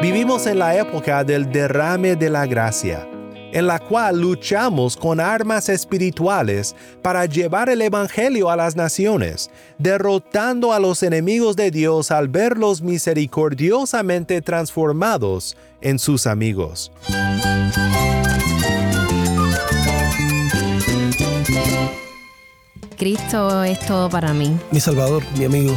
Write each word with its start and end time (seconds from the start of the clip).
Vivimos 0.00 0.46
en 0.46 0.60
la 0.60 0.76
época 0.76 1.24
del 1.24 1.50
derrame 1.50 2.14
de 2.14 2.30
la 2.30 2.46
gracia, 2.46 3.08
en 3.52 3.66
la 3.66 3.80
cual 3.80 4.20
luchamos 4.20 4.96
con 4.96 5.18
armas 5.18 5.68
espirituales 5.68 6.76
para 7.02 7.26
llevar 7.26 7.68
el 7.68 7.82
Evangelio 7.82 8.50
a 8.50 8.56
las 8.56 8.76
naciones, 8.76 9.50
derrotando 9.78 10.72
a 10.72 10.78
los 10.78 11.02
enemigos 11.02 11.56
de 11.56 11.72
Dios 11.72 12.12
al 12.12 12.28
verlos 12.28 12.82
misericordiosamente 12.82 14.42
transformados 14.42 15.56
en 15.80 15.98
sus 15.98 16.28
amigos. 16.28 16.92
Cristo 22.96 23.64
es 23.64 23.80
todo 23.80 24.08
para 24.08 24.32
mí. 24.32 24.56
Mi 24.70 24.78
Salvador, 24.78 25.24
mi 25.36 25.44
amigo, 25.44 25.76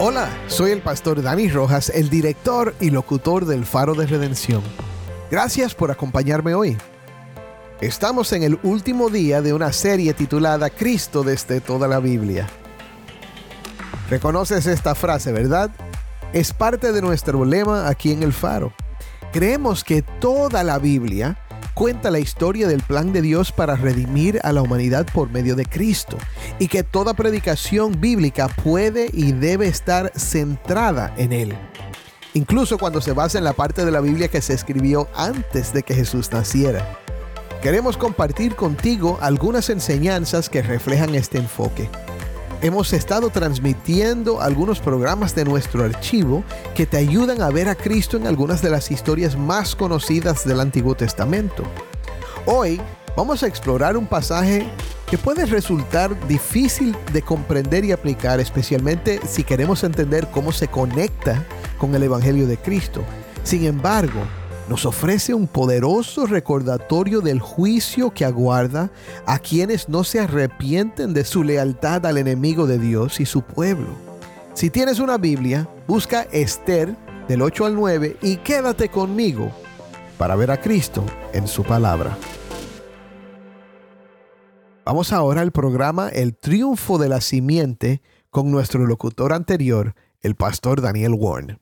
Hola, 0.00 0.28
soy 0.46 0.70
el 0.70 0.80
pastor 0.80 1.22
Dani 1.22 1.48
Rojas, 1.48 1.90
el 1.90 2.08
director 2.08 2.72
y 2.78 2.90
locutor 2.90 3.46
del 3.46 3.66
Faro 3.66 3.96
de 3.96 4.06
Redención. 4.06 4.62
Gracias 5.28 5.74
por 5.74 5.90
acompañarme 5.90 6.54
hoy. 6.54 6.78
Estamos 7.80 8.32
en 8.32 8.44
el 8.44 8.60
último 8.62 9.10
día 9.10 9.42
de 9.42 9.52
una 9.52 9.72
serie 9.72 10.14
titulada 10.14 10.70
Cristo 10.70 11.24
desde 11.24 11.60
toda 11.60 11.88
la 11.88 11.98
Biblia. 11.98 12.46
Reconoces 14.08 14.68
esta 14.68 14.94
frase, 14.94 15.32
¿verdad? 15.32 15.68
Es 16.32 16.52
parte 16.52 16.92
de 16.92 17.02
nuestro 17.02 17.44
lema 17.44 17.88
aquí 17.88 18.12
en 18.12 18.22
el 18.22 18.32
Faro. 18.32 18.72
Creemos 19.32 19.82
que 19.82 20.02
toda 20.02 20.62
la 20.62 20.78
Biblia 20.78 21.38
cuenta 21.78 22.10
la 22.10 22.18
historia 22.18 22.66
del 22.66 22.82
plan 22.82 23.12
de 23.12 23.22
Dios 23.22 23.52
para 23.52 23.76
redimir 23.76 24.40
a 24.42 24.50
la 24.50 24.62
humanidad 24.62 25.06
por 25.14 25.30
medio 25.30 25.54
de 25.54 25.64
Cristo 25.64 26.18
y 26.58 26.66
que 26.66 26.82
toda 26.82 27.14
predicación 27.14 28.00
bíblica 28.00 28.48
puede 28.48 29.08
y 29.12 29.30
debe 29.30 29.68
estar 29.68 30.10
centrada 30.16 31.14
en 31.16 31.32
Él. 31.32 31.54
Incluso 32.34 32.78
cuando 32.78 33.00
se 33.00 33.12
basa 33.12 33.38
en 33.38 33.44
la 33.44 33.52
parte 33.52 33.84
de 33.84 33.92
la 33.92 34.00
Biblia 34.00 34.26
que 34.26 34.42
se 34.42 34.54
escribió 34.54 35.06
antes 35.14 35.72
de 35.72 35.84
que 35.84 35.94
Jesús 35.94 36.32
naciera. 36.32 36.98
Queremos 37.62 37.96
compartir 37.96 38.56
contigo 38.56 39.16
algunas 39.20 39.70
enseñanzas 39.70 40.48
que 40.48 40.62
reflejan 40.62 41.14
este 41.14 41.38
enfoque 41.38 41.88
hemos 42.60 42.92
estado 42.92 43.30
transmitiendo 43.30 44.40
algunos 44.40 44.80
programas 44.80 45.34
de 45.34 45.44
nuestro 45.44 45.84
archivo 45.84 46.42
que 46.74 46.86
te 46.86 46.96
ayudan 46.96 47.42
a 47.42 47.50
ver 47.50 47.68
a 47.68 47.74
Cristo 47.74 48.16
en 48.16 48.26
algunas 48.26 48.62
de 48.62 48.70
las 48.70 48.90
historias 48.90 49.36
más 49.36 49.76
conocidas 49.76 50.44
del 50.44 50.60
Antiguo 50.60 50.94
Testamento. 50.94 51.62
Hoy 52.46 52.80
vamos 53.16 53.42
a 53.42 53.46
explorar 53.46 53.96
un 53.96 54.06
pasaje 54.06 54.66
que 55.08 55.18
puede 55.18 55.46
resultar 55.46 56.26
difícil 56.26 56.94
de 57.12 57.22
comprender 57.22 57.84
y 57.84 57.92
aplicar, 57.92 58.40
especialmente 58.40 59.20
si 59.26 59.44
queremos 59.44 59.84
entender 59.84 60.28
cómo 60.30 60.52
se 60.52 60.68
conecta 60.68 61.44
con 61.78 61.94
el 61.94 62.02
Evangelio 62.02 62.46
de 62.46 62.58
Cristo. 62.58 63.02
Sin 63.44 63.64
embargo, 63.64 64.20
nos 64.68 64.84
ofrece 64.84 65.32
un 65.32 65.46
poderoso 65.46 66.26
recordatorio 66.26 67.20
del 67.20 67.40
juicio 67.40 68.10
que 68.10 68.24
aguarda 68.24 68.90
a 69.26 69.38
quienes 69.38 69.88
no 69.88 70.04
se 70.04 70.20
arrepienten 70.20 71.14
de 71.14 71.24
su 71.24 71.42
lealtad 71.42 72.04
al 72.04 72.18
enemigo 72.18 72.66
de 72.66 72.78
Dios 72.78 73.20
y 73.20 73.26
su 73.26 73.42
pueblo. 73.42 73.88
Si 74.52 74.70
tienes 74.70 74.98
una 74.98 75.16
Biblia, 75.16 75.68
busca 75.86 76.22
Esther 76.32 76.94
del 77.28 77.42
8 77.42 77.64
al 77.64 77.74
9 77.74 78.18
y 78.20 78.36
quédate 78.38 78.90
conmigo 78.90 79.50
para 80.18 80.36
ver 80.36 80.50
a 80.50 80.60
Cristo 80.60 81.04
en 81.32 81.48
su 81.48 81.64
palabra. 81.64 82.16
Vamos 84.84 85.12
ahora 85.12 85.42
al 85.42 85.52
programa 85.52 86.08
El 86.08 86.34
Triunfo 86.34 86.98
de 86.98 87.08
la 87.08 87.20
Simiente 87.20 88.02
con 88.30 88.50
nuestro 88.50 88.86
locutor 88.86 89.32
anterior, 89.32 89.94
el 90.20 90.34
pastor 90.34 90.80
Daniel 90.80 91.14
Warren. 91.14 91.58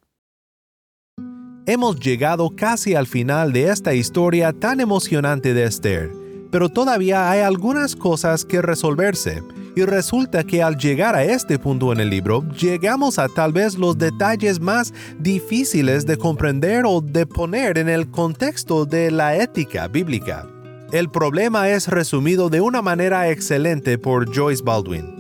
Hemos 1.69 1.99
llegado 1.99 2.51
casi 2.55 2.95
al 2.95 3.09
final 3.09 3.53
de 3.53 3.71
esta 3.71 3.93
historia 3.93 4.53
tan 4.53 4.79
emocionante 4.79 5.53
de 5.53 5.65
Esther, 5.65 6.13
pero 6.53 6.69
todavía 6.69 7.29
hay 7.29 7.41
algunas 7.41 7.97
cosas 7.97 8.45
que 8.45 8.63
resolverse, 8.63 9.43
y 9.75 9.83
resulta 9.83 10.45
que 10.45 10.63
al 10.63 10.77
llegar 10.77 11.17
a 11.17 11.25
este 11.25 11.59
punto 11.59 11.93
en 11.93 11.99
el 11.99 12.09
libro, 12.09 12.49
llegamos 12.51 13.19
a 13.19 13.29
tal 13.29 13.53
vez 13.53 13.77
los 13.77 13.99
detalles 13.99 14.61
más 14.61 14.95
difíciles 15.19 16.07
de 16.07 16.17
comprender 16.17 16.85
o 16.87 17.01
de 17.01 17.27
poner 17.27 17.79
en 17.79 17.89
el 17.89 18.13
contexto 18.13 18.87
de 18.87 19.11
la 19.11 19.35
ética 19.35 19.89
bíblica. 19.89 20.47
El 20.93 21.11
problema 21.11 21.69
es 21.69 21.89
resumido 21.89 22.49
de 22.49 22.61
una 22.61 22.81
manera 22.81 23.29
excelente 23.29 23.99
por 23.99 24.33
Joyce 24.33 24.63
Baldwin. 24.63 25.16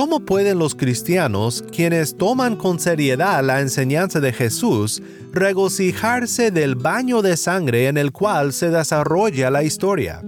¿Cómo 0.00 0.20
pueden 0.20 0.58
los 0.58 0.74
cristianos, 0.74 1.62
quienes 1.76 2.16
toman 2.16 2.56
con 2.56 2.80
seriedad 2.80 3.44
la 3.44 3.60
enseñanza 3.60 4.18
de 4.18 4.32
Jesús, 4.32 5.02
regocijarse 5.30 6.50
del 6.50 6.74
baño 6.74 7.20
de 7.20 7.36
sangre 7.36 7.86
en 7.86 7.98
el 7.98 8.10
cual 8.10 8.54
se 8.54 8.70
desarrolla 8.70 9.50
la 9.50 9.62
historia? 9.62 10.22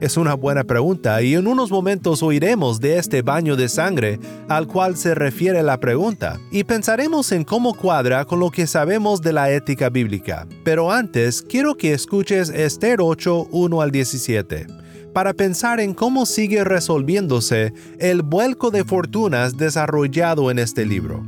Es 0.00 0.16
una 0.16 0.32
buena 0.32 0.64
pregunta 0.64 1.20
y 1.20 1.34
en 1.34 1.46
unos 1.46 1.70
momentos 1.70 2.22
oiremos 2.22 2.80
de 2.80 2.96
este 2.96 3.20
baño 3.20 3.56
de 3.56 3.68
sangre 3.68 4.18
al 4.48 4.66
cual 4.66 4.96
se 4.96 5.14
refiere 5.14 5.62
la 5.62 5.78
pregunta 5.78 6.40
y 6.50 6.64
pensaremos 6.64 7.30
en 7.32 7.44
cómo 7.44 7.74
cuadra 7.74 8.24
con 8.24 8.40
lo 8.40 8.50
que 8.50 8.66
sabemos 8.66 9.20
de 9.20 9.34
la 9.34 9.50
ética 9.50 9.90
bíblica. 9.90 10.46
Pero 10.64 10.90
antes 10.90 11.42
quiero 11.42 11.76
que 11.76 11.92
escuches 11.92 12.48
Esther 12.48 13.02
8, 13.02 13.48
1 13.50 13.82
al 13.82 13.90
17 13.90 14.77
para 15.12 15.34
pensar 15.34 15.80
en 15.80 15.94
cómo 15.94 16.26
sigue 16.26 16.64
resolviéndose 16.64 17.72
el 17.98 18.22
vuelco 18.22 18.70
de 18.70 18.84
fortunas 18.84 19.56
desarrollado 19.56 20.50
en 20.50 20.58
este 20.58 20.86
libro. 20.86 21.24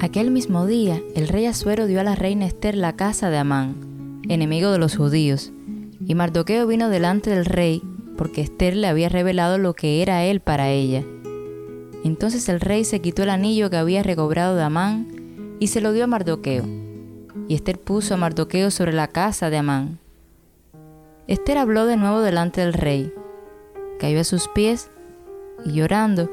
Aquel 0.00 0.30
mismo 0.30 0.66
día, 0.66 1.00
el 1.14 1.28
rey 1.28 1.46
Asuero 1.46 1.86
dio 1.86 2.00
a 2.00 2.04
la 2.04 2.14
reina 2.14 2.46
Esther 2.46 2.74
la 2.74 2.96
casa 2.96 3.28
de 3.28 3.38
Amán, 3.38 4.22
enemigo 4.28 4.72
de 4.72 4.78
los 4.78 4.96
judíos, 4.96 5.52
y 6.06 6.14
Mardoqueo 6.14 6.66
vino 6.66 6.88
delante 6.88 7.30
del 7.30 7.44
rey 7.44 7.82
porque 8.20 8.42
Esther 8.42 8.76
le 8.76 8.86
había 8.86 9.08
revelado 9.08 9.56
lo 9.56 9.72
que 9.72 10.02
era 10.02 10.24
él 10.24 10.40
para 10.40 10.70
ella. 10.70 11.02
Entonces 12.04 12.48
el 12.50 12.60
rey 12.60 12.84
se 12.84 13.00
quitó 13.00 13.22
el 13.22 13.30
anillo 13.30 13.70
que 13.70 13.78
había 13.78 14.02
recobrado 14.02 14.56
de 14.56 14.62
Amán 14.62 15.06
y 15.58 15.68
se 15.68 15.80
lo 15.80 15.92
dio 15.92 16.04
a 16.04 16.06
Mardoqueo. 16.06 16.64
Y 17.48 17.54
Esther 17.54 17.80
puso 17.80 18.12
a 18.12 18.16
Mardoqueo 18.16 18.70
sobre 18.70 18.92
la 18.92 19.08
casa 19.08 19.48
de 19.48 19.56
Amán. 19.56 19.98
Esther 21.30 21.58
habló 21.58 21.86
de 21.86 21.96
nuevo 21.96 22.22
delante 22.22 22.60
del 22.60 22.72
rey. 22.72 23.14
Cayó 24.00 24.18
a 24.18 24.24
sus 24.24 24.48
pies 24.48 24.90
y 25.64 25.74
llorando, 25.74 26.28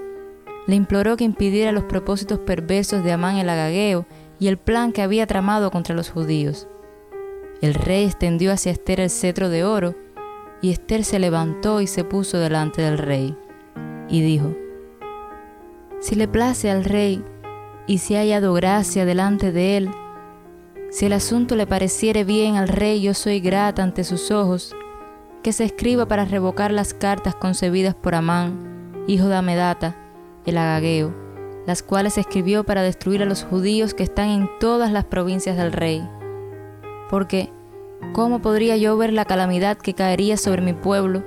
le 0.65 0.73
imploró 0.73 1.17
que 1.17 1.23
impidiera 1.23 1.71
los 1.71 1.83
propósitos 1.83 2.39
perversos 2.39 3.03
de 3.03 3.11
Amán 3.11 3.37
el 3.37 3.47
agageo 3.47 4.07
y 4.39 4.47
el 4.47 4.57
plan 4.57 4.91
que 4.93 5.03
había 5.03 5.27
tramado 5.27 5.69
contra 5.69 5.93
los 5.93 6.09
judíos. 6.09 6.67
El 7.61 7.75
rey 7.75 8.05
extendió 8.05 8.51
hacia 8.51 8.71
Esther 8.71 8.99
el 8.99 9.11
cetro 9.11 9.49
de 9.49 9.63
oro, 9.63 9.93
y 10.63 10.71
Esther 10.71 11.03
se 11.03 11.19
levantó 11.19 11.79
y 11.79 11.85
se 11.85 12.03
puso 12.03 12.39
delante 12.39 12.81
del 12.81 12.97
rey, 12.97 13.37
y 14.09 14.21
dijo, 14.21 14.55
Si 15.99 16.15
le 16.15 16.27
place 16.27 16.71
al 16.71 16.83
rey, 16.83 17.23
y 17.85 17.99
si 17.99 18.15
ha 18.15 18.21
hallado 18.21 18.51
gracia 18.53 19.05
delante 19.05 19.51
de 19.51 19.77
él, 19.77 19.91
si 20.89 21.05
el 21.05 21.13
asunto 21.13 21.55
le 21.55 21.67
pareciere 21.67 22.23
bien 22.23 22.55
al 22.55 22.67
rey, 22.67 22.99
yo 22.99 23.13
soy 23.13 23.39
grata 23.39 23.83
ante 23.83 24.03
sus 24.03 24.31
ojos, 24.31 24.75
que 25.43 25.53
se 25.53 25.63
escriba 25.63 26.07
para 26.07 26.25
revocar 26.25 26.71
las 26.71 26.93
cartas 26.93 27.35
concebidas 27.35 27.95
por 27.95 28.15
Amán, 28.15 29.03
hijo 29.07 29.27
de 29.27 29.35
Amedata, 29.35 29.95
el 30.45 30.57
agageo, 30.57 31.13
las 31.65 31.83
cuales 31.83 32.17
escribió 32.17 32.63
para 32.65 32.81
destruir 32.81 33.21
a 33.21 33.25
los 33.25 33.43
judíos 33.43 33.93
que 33.93 34.03
están 34.03 34.29
en 34.29 34.49
todas 34.59 34.91
las 34.91 35.05
provincias 35.05 35.57
del 35.57 35.71
rey. 35.71 36.07
Porque, 37.09 37.51
¿cómo 38.13 38.41
podría 38.41 38.77
yo 38.77 38.97
ver 38.97 39.13
la 39.13 39.25
calamidad 39.25 39.77
que 39.77 39.93
caería 39.93 40.37
sobre 40.37 40.61
mi 40.61 40.73
pueblo? 40.73 41.23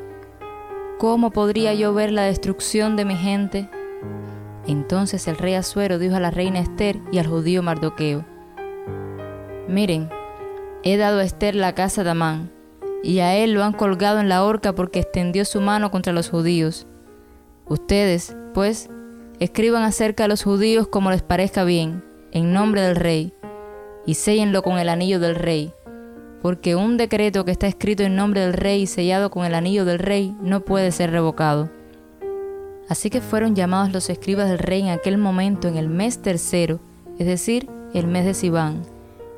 ¿Cómo 0.99 1.31
podría 1.31 1.73
yo 1.75 1.95
ver 1.95 2.13
la 2.13 2.23
destrucción 2.23 2.97
de 2.97 3.05
mi 3.05 3.17
gente? 3.17 3.71
Entonces 4.67 5.27
el 5.29 5.39
rey 5.39 5.55
Asuero 5.55 5.99
dijo 5.99 6.17
a 6.17 6.21
la 6.21 6.31
reina 6.31 6.61
Esther 6.61 7.01
y 7.11 7.19
al 7.19 7.27
judío 7.27 7.63
Mardoqueo, 7.63 8.25
Miren, 9.69 10.11
he 10.83 10.97
dado 10.97 11.21
a 11.21 11.25
Esther 11.25 11.55
la 11.55 11.75
casa 11.75 12.05
de 12.05 12.11
Amán, 12.11 12.51
y 13.03 13.21
a 13.21 13.37
él 13.37 13.53
lo 13.53 13.65
han 13.65 13.73
colgado 13.73 14.21
en 14.21 14.29
la 14.29 14.45
horca 14.45 14.75
porque 14.75 15.01
extendió 15.01 15.45
su 15.45 15.61
mano 15.61 15.91
contra 15.91 16.13
los 16.13 16.29
judíos. 16.29 16.87
Ustedes, 17.67 18.37
pues, 18.53 18.91
escriban 19.39 19.83
acerca 19.83 20.25
de 20.25 20.29
los 20.29 20.43
judíos 20.43 20.89
como 20.89 21.11
les 21.11 21.23
parezca 21.23 21.65
bien, 21.65 22.05
en 22.33 22.53
nombre 22.53 22.83
del 22.83 22.97
rey, 22.97 23.33
y 24.07 24.15
séllenlo 24.15 24.63
con 24.63 24.79
el 24.79 24.89
anillo 24.89 25.19
del 25.19 25.35
rey, 25.35 25.73
porque 26.43 26.77
un 26.77 26.97
decreto 26.97 27.45
que 27.45 27.53
está 27.53 27.67
escrito 27.67 28.03
en 28.03 28.17
nombre 28.17 28.41
del 28.41 28.53
rey 28.53 28.83
y 28.83 28.87
sellado 28.87 29.31
con 29.31 29.45
el 29.45 29.55
anillo 29.55 29.85
del 29.85 29.99
rey 29.99 30.37
no 30.41 30.61
puede 30.61 30.93
ser 30.93 31.11
revocado. 31.11 31.71
Así 32.89 33.09
que 33.09 33.21
fueron 33.21 33.55
llamados 33.55 33.93
los 33.93 34.11
escribas 34.11 34.49
del 34.49 34.59
rey 34.59 34.83
en 34.83 34.89
aquel 34.89 35.17
momento 35.17 35.69
en 35.69 35.77
el 35.77 35.89
mes 35.89 36.23
tercero, 36.23 36.81
es 37.19 37.27
decir, 37.27 37.69
el 37.95 38.07
mes 38.07 38.25
de 38.25 38.35
Sibán, 38.35 38.83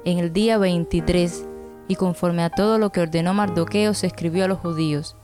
en 0.05 0.19
el 0.19 0.33
día 0.33 0.59
23, 0.59 1.47
y 1.93 1.95
conforme 1.95 2.43
a 2.43 2.49
todo 2.49 2.79
lo 2.79 2.91
que 2.91 3.03
ordenó 3.03 3.35
Mardoqueo 3.35 3.93
se 3.93 4.07
escribió 4.07 4.47
a 4.47 4.49
los 4.49 4.61
judíos, 4.61 5.15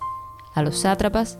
a 0.53 0.63
los 0.63 0.81
sátrapas, 0.81 1.39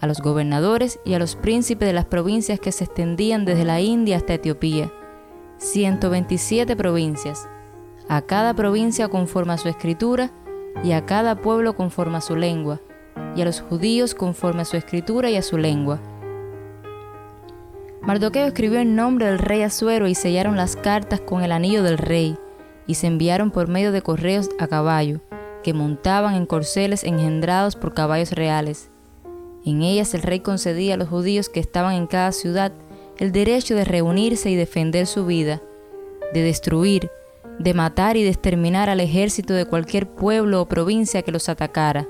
a 0.00 0.06
los 0.06 0.20
gobernadores 0.20 1.00
y 1.04 1.14
a 1.14 1.18
los 1.18 1.34
príncipes 1.34 1.88
de 1.88 1.92
las 1.92 2.04
provincias 2.04 2.60
que 2.60 2.70
se 2.70 2.84
extendían 2.84 3.44
desde 3.44 3.64
la 3.64 3.80
India 3.80 4.16
hasta 4.16 4.34
Etiopía, 4.34 4.92
127 5.58 6.76
provincias, 6.76 7.48
a 8.08 8.22
cada 8.22 8.54
provincia 8.54 9.08
conforme 9.08 9.54
a 9.54 9.58
su 9.58 9.68
escritura 9.68 10.30
y 10.84 10.92
a 10.92 11.04
cada 11.04 11.34
pueblo 11.34 11.74
conforme 11.74 12.18
a 12.18 12.20
su 12.20 12.36
lengua, 12.36 12.80
y 13.34 13.42
a 13.42 13.46
los 13.46 13.62
judíos 13.62 14.14
conforme 14.14 14.62
a 14.62 14.66
su 14.66 14.76
escritura 14.76 15.30
y 15.30 15.36
a 15.36 15.42
su 15.42 15.58
lengua. 15.58 16.00
Mardoqueo 18.02 18.46
escribió 18.46 18.78
en 18.78 18.94
nombre 18.94 19.26
del 19.26 19.40
rey 19.40 19.62
Asuero 19.62 20.06
y 20.06 20.14
sellaron 20.14 20.56
las 20.56 20.76
cartas 20.76 21.20
con 21.20 21.42
el 21.42 21.50
anillo 21.50 21.82
del 21.82 21.98
rey, 21.98 22.38
y 22.86 22.94
se 22.94 23.06
enviaron 23.06 23.50
por 23.50 23.68
medio 23.68 23.92
de 23.92 24.02
correos 24.02 24.48
a 24.58 24.66
caballo, 24.66 25.20
que 25.62 25.74
montaban 25.74 26.34
en 26.34 26.46
corceles 26.46 27.04
engendrados 27.04 27.76
por 27.76 27.94
caballos 27.94 28.32
reales. 28.32 28.90
En 29.64 29.82
ellas 29.82 30.14
el 30.14 30.22
rey 30.22 30.40
concedía 30.40 30.94
a 30.94 30.96
los 30.96 31.08
judíos 31.08 31.48
que 31.48 31.60
estaban 31.60 31.94
en 31.94 32.06
cada 32.06 32.32
ciudad 32.32 32.72
el 33.18 33.32
derecho 33.32 33.74
de 33.74 33.84
reunirse 33.84 34.50
y 34.50 34.56
defender 34.56 35.06
su 35.06 35.26
vida, 35.26 35.60
de 36.32 36.42
destruir, 36.42 37.10
de 37.58 37.74
matar 37.74 38.16
y 38.16 38.22
de 38.22 38.30
exterminar 38.30 38.88
al 38.88 39.00
ejército 39.00 39.52
de 39.52 39.66
cualquier 39.66 40.08
pueblo 40.08 40.62
o 40.62 40.68
provincia 40.68 41.20
que 41.20 41.32
los 41.32 41.50
atacara, 41.50 42.08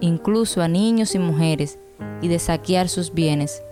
incluso 0.00 0.62
a 0.62 0.68
niños 0.68 1.14
y 1.14 1.20
mujeres, 1.20 1.78
y 2.20 2.28
de 2.28 2.40
saquear 2.40 2.88
sus 2.88 3.14
bienes. 3.14 3.62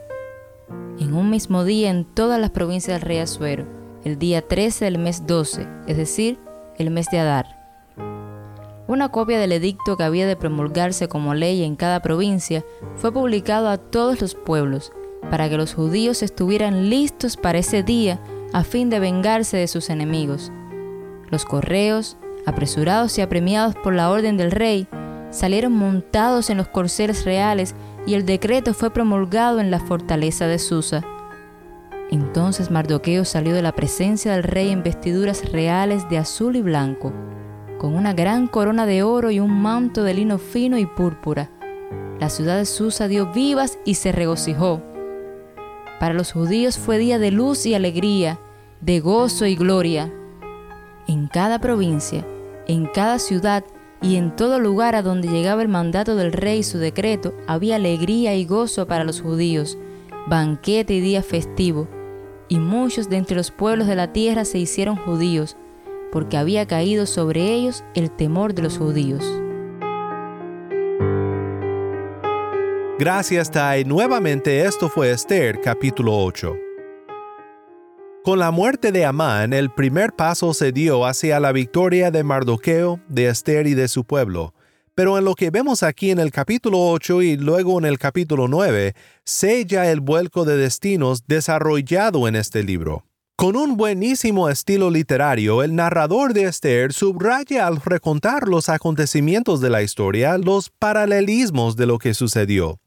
En 1.01 1.15
un 1.15 1.31
mismo 1.31 1.65
día 1.65 1.91
en 1.91 2.05
todas 2.05 2.41
las 2.41 2.51
provincias 2.51 3.01
del 3.01 3.09
rey 3.09 3.19
Azuero, 3.19 3.67
el 4.09 4.19
día 4.19 4.41
13 4.41 4.87
del 4.87 4.99
mes 4.99 5.27
12, 5.27 5.69
es 5.87 5.97
decir, 5.97 6.39
el 6.79 6.91
mes 6.91 7.09
de 7.11 7.19
Adar. 7.19 7.59
Una 8.87 9.11
copia 9.11 9.39
del 9.39 9.53
edicto 9.53 9.99
que 9.99 10.03
había 10.03 10.27
de 10.27 10.35
promulgarse 10.35 11.09
como 11.09 11.35
ley 11.35 11.63
en 11.63 11.77
cada 11.77 12.01
provincia 12.01 12.65
fue 12.97 13.13
publicado 13.13 13.69
a 13.69 13.77
todos 13.77 14.21
los 14.23 14.35
pueblos, 14.35 14.93
para 15.31 15.51
que 15.51 15.59
los 15.59 15.75
judíos 15.75 16.23
estuvieran 16.23 16.89
listos 16.89 17.37
para 17.37 17.59
ese 17.59 17.83
día 17.83 18.19
a 18.55 18.65
fin 18.65 18.89
de 18.89 18.99
vengarse 18.99 19.59
de 19.59 19.69
sus 19.69 19.91
enemigos. 19.91 20.51
Los 21.29 21.45
correos, 21.45 22.17
apresurados 22.47 23.19
y 23.19 23.21
apremiados 23.21 23.75
por 23.75 23.95
la 23.95 24.11
orden 24.11 24.39
del 24.39 24.53
rey, 24.53 24.89
salieron 25.31 25.73
montados 25.75 26.49
en 26.49 26.57
los 26.57 26.69
corceles 26.69 27.27
reales 27.27 27.75
y 28.07 28.15
el 28.15 28.25
decreto 28.25 28.73
fue 28.73 28.91
promulgado 28.91 29.61
en 29.61 29.71
la 29.71 29.81
fortaleza 29.81 30.47
de 30.47 30.59
Susa. 30.59 31.05
Entonces 32.11 32.71
Mardoqueo 32.71 33.25
salió 33.25 33.55
de 33.55 33.63
la 33.63 33.73
presencia 33.73 34.33
del 34.33 34.43
rey 34.43 34.71
en 34.71 34.83
vestiduras 34.83 35.53
reales 35.53 36.09
de 36.09 36.19
azul 36.19 36.57
y 36.57 36.63
blanco, 36.63 37.13
con 37.79 37.95
una 37.95 38.15
gran 38.15 38.47
corona 38.47 38.87
de 38.87 39.03
oro 39.03 39.31
y 39.31 39.41
un 39.41 39.61
manto 39.61 40.03
de 40.03 40.15
lino 40.15 40.39
fino 40.39 40.79
y 40.79 40.87
púrpura. 40.87 41.51
La 42.19 42.31
ciudad 42.31 42.57
de 42.57 42.67
Susa 42.67 43.09
dio 43.09 43.33
vivas 43.33 43.79
y 43.85 43.95
se 43.95 44.13
regocijó. 44.13 44.83
Para 46.01 46.15
los 46.15 46.33
judíos 46.33 46.79
fue 46.79 46.99
día 46.99 47.19
de 47.19 47.31
luz 47.31 47.67
y 47.67 47.75
alegría, 47.75 48.41
de 48.81 49.01
gozo 49.01 49.47
y 49.47 49.55
gloria, 49.55 50.13
en 51.09 51.27
cada 51.27 51.59
provincia, 51.59 52.27
en 52.67 52.87
cada 52.87 53.19
ciudad 53.19 53.65
y 54.01 54.17
en 54.17 54.37
todo 54.37 54.61
lugar 54.61 54.95
a 54.95 55.03
donde 55.03 55.29
llegaba 55.29 55.63
el 55.63 55.69
mandato 55.69 56.15
del 56.15 56.33
rey 56.33 56.61
y 56.61 56.63
su 56.63 56.79
decreto, 56.79 57.35
había 57.47 57.77
alegría 57.77 58.35
y 58.35 58.45
gozo 58.45 58.87
para 58.87 59.05
los 59.05 59.21
judíos, 59.21 59.77
banquete 60.29 60.95
y 60.95 61.01
día 61.01 61.23
festivo. 61.23 61.89
Y 62.49 62.59
muchos 62.59 63.11
de 63.11 63.17
entre 63.19 63.37
los 63.37 63.51
pueblos 63.51 63.87
de 63.87 63.95
la 63.95 64.13
tierra 64.13 64.45
se 64.45 64.59
hicieron 64.59 64.97
judíos, 64.97 65.57
porque 66.11 66.39
había 66.39 66.67
caído 66.67 67.07
sobre 67.07 67.53
ellos 67.53 67.85
el 67.95 68.11
temor 68.11 68.55
de 68.55 68.63
los 68.63 68.79
judíos. 68.79 69.25
Gracias, 72.99 73.51
Tai. 73.51 73.85
Nuevamente 73.85 74.65
esto 74.65 74.89
fue 74.89 75.13
Esther, 75.13 75.61
capítulo 75.61 76.17
8. 76.17 76.57
Con 78.25 78.41
la 78.41 78.51
muerte 78.51 78.93
de 78.93 79.05
Amán, 79.05 79.53
el 79.53 79.71
primer 79.71 80.13
paso 80.13 80.53
se 80.53 80.73
dio 80.73 81.07
hacia 81.07 81.39
la 81.39 81.53
victoria 81.53 82.11
de 82.11 82.25
Mardoqueo, 82.25 82.99
de 83.09 83.29
Esther 83.29 83.67
y 83.67 83.75
de 83.75 83.89
su 83.89 84.05
pueblo. 84.05 84.53
Pero 84.99 85.17
en 85.17 85.25
lo 85.25 85.37
que 85.37 85.51
vemos 85.51 85.85
aquí 85.85 86.11
en 86.11 86.19
el 86.19 86.33
capítulo 86.33 86.91
8 86.91 87.23
y 87.23 87.37
luego 87.37 87.79
en 87.79 87.85
el 87.85 88.01
capítulo 88.01 88.49
9, 88.49 88.97
sella 89.23 89.89
el 89.93 90.01
vuelco 90.01 90.45
de 90.45 90.57
destinos 90.57 91.23
desarrollado 91.29 92.27
en 92.27 92.35
este 92.35 92.65
libro. 92.65 93.05
Con 93.37 93.55
un 93.55 93.77
buenísimo 93.77 94.49
estilo 94.49 94.91
literario, 94.91 95.63
el 95.63 95.77
narrador 95.77 96.35
de 96.35 96.47
Esther 96.47 96.93
subraya 96.93 97.69
al 97.69 97.81
recontar 97.81 98.49
los 98.49 98.69
acontecimientos 98.69 99.61
de 99.61 99.71
la 99.71 99.83
historia 99.83 100.37
los 100.37 100.69
paralelismos 100.69 101.77
de 101.77 101.87
lo 101.87 101.99
que 101.99 102.13
sucedió. 102.13 102.81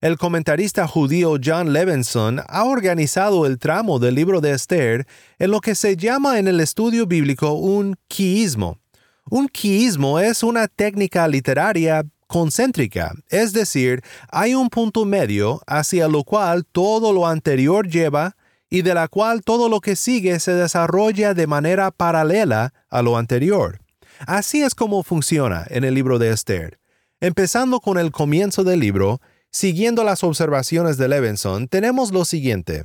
El 0.00 0.18
comentarista 0.18 0.86
judío 0.86 1.34
John 1.44 1.72
Levinson 1.72 2.42
ha 2.46 2.62
organizado 2.62 3.44
el 3.44 3.58
tramo 3.58 3.98
del 3.98 4.14
libro 4.14 4.40
de 4.40 4.52
Esther 4.52 5.04
en 5.40 5.50
lo 5.50 5.60
que 5.60 5.74
se 5.74 5.96
llama 5.96 6.38
en 6.38 6.46
el 6.46 6.60
estudio 6.60 7.08
bíblico 7.08 7.54
un 7.54 7.96
quiismo. 8.06 8.78
Un 9.28 9.48
quiismo 9.48 10.18
es 10.18 10.42
una 10.42 10.68
técnica 10.68 11.26
literaria 11.28 12.04
concéntrica, 12.26 13.12
es 13.28 13.52
decir, 13.52 14.02
hay 14.28 14.54
un 14.54 14.68
punto 14.68 15.04
medio 15.04 15.62
hacia 15.66 16.08
lo 16.08 16.24
cual 16.24 16.64
todo 16.64 17.12
lo 17.12 17.26
anterior 17.26 17.88
lleva 17.88 18.36
y 18.68 18.82
de 18.82 18.94
la 18.94 19.08
cual 19.08 19.42
todo 19.42 19.68
lo 19.68 19.80
que 19.80 19.94
sigue 19.94 20.40
se 20.40 20.52
desarrolla 20.52 21.34
de 21.34 21.46
manera 21.46 21.90
paralela 21.90 22.74
a 22.90 23.02
lo 23.02 23.16
anterior. 23.16 23.80
Así 24.26 24.62
es 24.62 24.74
como 24.74 25.02
funciona 25.02 25.66
en 25.68 25.84
el 25.84 25.94
libro 25.94 26.18
de 26.18 26.30
Esther. 26.30 26.80
Empezando 27.20 27.80
con 27.80 27.98
el 27.98 28.10
comienzo 28.10 28.64
del 28.64 28.80
libro, 28.80 29.20
Siguiendo 29.56 30.04
las 30.04 30.22
observaciones 30.22 30.98
de 30.98 31.08
Levinson, 31.08 31.66
tenemos 31.68 32.12
lo 32.12 32.26
siguiente. 32.26 32.84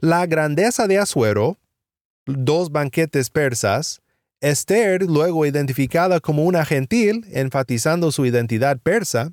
La 0.00 0.26
grandeza 0.26 0.88
de 0.88 0.98
Asuero, 0.98 1.58
dos 2.26 2.72
banquetes 2.72 3.30
persas, 3.30 4.02
Esther, 4.40 5.02
luego 5.02 5.46
identificada 5.46 6.20
como 6.20 6.44
una 6.44 6.64
gentil, 6.64 7.26
enfatizando 7.32 8.12
su 8.12 8.24
identidad 8.24 8.78
persa, 8.78 9.32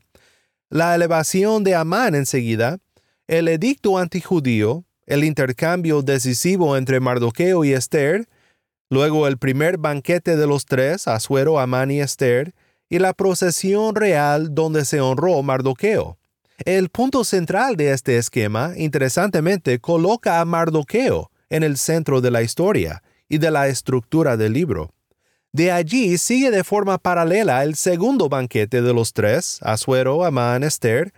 la 0.70 0.96
elevación 0.96 1.64
de 1.64 1.76
Amán 1.76 2.16
enseguida, 2.16 2.80
el 3.28 3.48
edicto 3.48 3.98
antijudío, 3.98 4.84
el 5.06 5.24
intercambio 5.24 6.02
decisivo 6.02 6.76
entre 6.76 7.00
Mardoqueo 7.00 7.64
y 7.64 7.74
Esther, 7.74 8.28
luego 8.90 9.28
el 9.28 9.38
primer 9.38 9.78
banquete 9.78 10.36
de 10.36 10.48
los 10.48 10.66
tres, 10.66 11.08
Asuero, 11.08 11.60
Amán 11.60 11.92
y 11.92 12.02
Esther, 12.02 12.54
y 12.90 13.00
la 13.00 13.14
procesión 13.14 13.96
real 13.96 14.56
donde 14.56 14.86
se 14.86 15.02
honró 15.02 15.42
Mardoqueo. 15.44 16.18
El 16.64 16.90
punto 16.90 17.24
central 17.24 17.76
de 17.76 17.92
este 17.92 18.18
esquema, 18.18 18.74
interesantemente, 18.76 19.80
coloca 19.80 20.40
a 20.40 20.46
Mardoqueo 20.46 21.30
en 21.50 21.64
el 21.64 21.78
centro 21.78 22.22
de 22.22 22.32
la 22.32 22.42
historia 22.42 23.04
y 23.28 23.38
de 23.38 23.52
la 23.52 23.68
estructura 23.68 24.38
del 24.38 24.54
libro. 24.54 24.95
De 25.56 25.72
allí 25.72 26.18
sigue 26.18 26.52
de 26.52 26.66
forma 26.66 26.98
paralela 26.98 27.64
el 27.64 27.76
segundo 27.76 28.28
banquete 28.28 28.82
de 28.82 28.94
los 28.94 29.14
tres, 29.14 29.60
Asuero, 29.62 30.26
Amán, 30.26 30.64
Esther, 30.64 31.14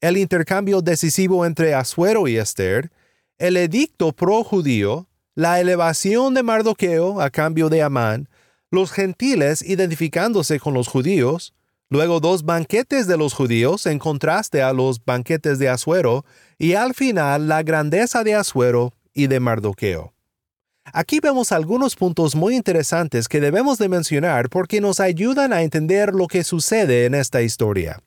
el 0.00 0.16
intercambio 0.16 0.80
decisivo 0.80 1.44
entre 1.44 1.74
Asuero 1.74 2.26
y 2.26 2.38
Esther, 2.38 2.90
el 3.36 3.58
edicto 3.58 4.12
pro-judío, 4.12 5.08
la 5.34 5.60
elevación 5.60 6.32
de 6.32 6.42
Mardoqueo 6.42 7.20
a 7.20 7.28
cambio 7.28 7.68
de 7.68 7.82
Amán, 7.82 8.30
los 8.70 8.92
gentiles 8.92 9.60
identificándose 9.60 10.58
con 10.58 10.72
los 10.72 10.88
judíos, 10.88 11.52
luego 11.90 12.18
dos 12.18 12.44
banquetes 12.46 13.06
de 13.06 13.18
los 13.18 13.34
judíos 13.34 13.84
en 13.84 13.98
contraste 13.98 14.62
a 14.62 14.72
los 14.72 15.04
banquetes 15.04 15.58
de 15.58 15.68
Asuero, 15.68 16.24
y 16.56 16.72
al 16.72 16.94
final 16.94 17.46
la 17.46 17.62
grandeza 17.62 18.24
de 18.24 18.36
Asuero 18.36 18.94
y 19.12 19.26
de 19.26 19.38
Mardoqueo. 19.38 20.14
Aquí 20.84 21.20
vemos 21.20 21.52
algunos 21.52 21.96
puntos 21.96 22.34
muy 22.34 22.56
interesantes 22.56 23.28
que 23.28 23.40
debemos 23.40 23.78
de 23.78 23.88
mencionar 23.88 24.48
porque 24.48 24.80
nos 24.80 25.00
ayudan 25.00 25.52
a 25.52 25.62
entender 25.62 26.12
lo 26.12 26.26
que 26.26 26.44
sucede 26.44 27.06
en 27.06 27.14
esta 27.14 27.40
historia. 27.40 28.00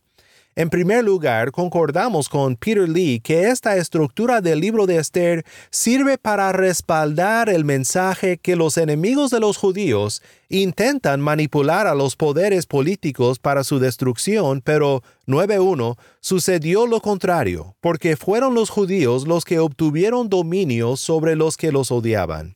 En 0.58 0.70
primer 0.70 1.04
lugar, 1.04 1.52
concordamos 1.52 2.30
con 2.30 2.56
Peter 2.56 2.88
Lee 2.88 3.20
que 3.20 3.50
esta 3.50 3.76
estructura 3.76 4.40
del 4.40 4.62
libro 4.62 4.86
de 4.86 4.98
Esther 4.98 5.46
sirve 5.70 6.18
para 6.18 6.54
respaldar 6.54 7.50
el 7.50 7.66
mensaje 7.66 8.38
que 8.38 8.56
los 8.56 8.78
enemigos 8.78 9.32
de 9.32 9.42
los 9.42 9.58
judíos 9.58 10.22
intentan 10.48 11.20
manipular 11.20 11.88
a 11.88 11.96
los 11.96 12.16
poderes 12.16 12.68
políticos 12.68 13.38
para 13.38 13.66
su 13.66 13.80
destrucción, 13.80 14.62
pero 14.62 15.04
9.1 15.28 15.98
sucedió 16.22 16.88
lo 16.88 17.02
contrario, 17.02 17.76
porque 17.82 18.16
fueron 18.16 18.54
los 18.54 18.70
judíos 18.70 19.28
los 19.28 19.44
que 19.44 19.60
obtuvieron 19.60 20.30
dominio 20.30 20.96
sobre 20.96 21.36
los 21.36 21.58
que 21.58 21.74
los 21.74 21.92
odiaban. 21.92 22.55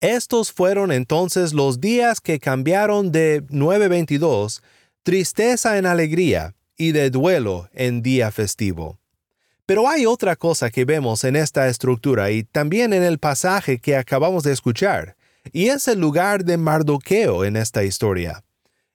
Estos 0.00 0.50
fueron 0.50 0.92
entonces 0.92 1.52
los 1.52 1.80
días 1.80 2.20
que 2.20 2.38
cambiaron 2.38 3.12
de 3.12 3.42
9.22, 3.48 4.62
tristeza 5.02 5.76
en 5.76 5.84
alegría, 5.84 6.54
y 6.80 6.92
de 6.92 7.10
duelo 7.10 7.68
en 7.74 8.00
día 8.00 8.30
festivo. 8.30 8.98
Pero 9.66 9.86
hay 9.86 10.06
otra 10.06 10.34
cosa 10.34 10.70
que 10.70 10.86
vemos 10.86 11.24
en 11.24 11.36
esta 11.36 11.68
estructura 11.68 12.30
y 12.30 12.42
también 12.42 12.94
en 12.94 13.02
el 13.02 13.18
pasaje 13.18 13.78
que 13.78 13.96
acabamos 13.96 14.44
de 14.44 14.52
escuchar, 14.52 15.14
y 15.52 15.68
es 15.68 15.86
el 15.88 16.00
lugar 16.00 16.46
de 16.46 16.56
Mardoqueo 16.56 17.44
en 17.44 17.56
esta 17.56 17.84
historia. 17.84 18.42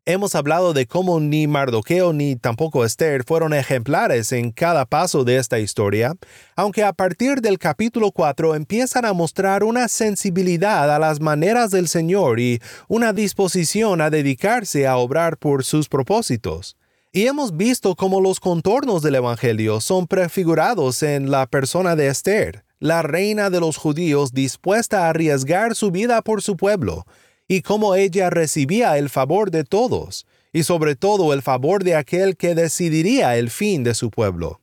Hemos 0.07 0.35
hablado 0.35 0.73
de 0.73 0.85
cómo 0.85 1.19
ni 1.19 1.47
Mardoqueo 1.47 2.13
ni 2.13 2.35
tampoco 2.35 2.85
Esther 2.85 3.23
fueron 3.23 3.55
ejemplares 3.55 4.31
en 4.33 4.51
cada 4.51 4.85
paso 4.85 5.23
de 5.23 5.37
esta 5.37 5.57
historia, 5.57 6.13
aunque 6.55 6.83
a 6.83 6.93
partir 6.93 7.41
del 7.41 7.57
capítulo 7.57 8.11
4 8.11 8.53
empiezan 8.53 9.05
a 9.05 9.13
mostrar 9.13 9.63
una 9.63 9.87
sensibilidad 9.87 10.93
a 10.93 10.99
las 10.99 11.21
maneras 11.21 11.71
del 11.71 11.87
Señor 11.87 12.39
y 12.39 12.61
una 12.87 13.13
disposición 13.13 13.99
a 13.99 14.11
dedicarse 14.11 14.85
a 14.85 14.97
obrar 14.97 15.37
por 15.37 15.63
sus 15.63 15.89
propósitos. 15.89 16.77
Y 17.11 17.25
hemos 17.25 17.57
visto 17.57 17.95
cómo 17.95 18.21
los 18.21 18.39
contornos 18.39 19.01
del 19.01 19.15
Evangelio 19.15 19.81
son 19.81 20.05
prefigurados 20.05 21.01
en 21.01 21.31
la 21.31 21.47
persona 21.47 21.95
de 21.95 22.09
Esther, 22.09 22.63
la 22.79 23.01
reina 23.01 23.49
de 23.49 23.59
los 23.59 23.77
judíos 23.77 24.33
dispuesta 24.33 25.07
a 25.07 25.09
arriesgar 25.09 25.73
su 25.73 25.89
vida 25.89 26.21
por 26.21 26.43
su 26.43 26.57
pueblo, 26.57 27.07
y 27.47 27.61
cómo 27.61 27.95
ella 27.95 28.29
recibía 28.29 28.97
el 28.97 29.09
favor 29.09 29.51
de 29.51 29.63
todos, 29.63 30.25
y 30.51 30.63
sobre 30.63 30.95
todo 30.95 31.33
el 31.33 31.41
favor 31.41 31.83
de 31.83 31.95
aquel 31.95 32.37
que 32.37 32.55
decidiría 32.55 33.37
el 33.37 33.49
fin 33.49 33.83
de 33.83 33.93
su 33.93 34.09
pueblo. 34.09 34.61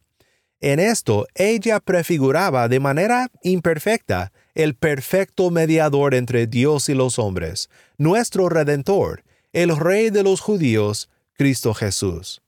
En 0.60 0.78
esto 0.78 1.26
ella 1.34 1.80
prefiguraba 1.80 2.68
de 2.68 2.80
manera 2.80 3.28
imperfecta 3.42 4.32
el 4.54 4.74
perfecto 4.74 5.50
mediador 5.50 6.14
entre 6.14 6.46
Dios 6.46 6.88
y 6.88 6.94
los 6.94 7.18
hombres, 7.18 7.68
nuestro 7.98 8.48
Redentor, 8.48 9.24
el 9.52 9.76
Rey 9.76 10.10
de 10.10 10.22
los 10.22 10.40
judíos, 10.40 11.10
Cristo 11.34 11.74
Jesús. 11.74 12.42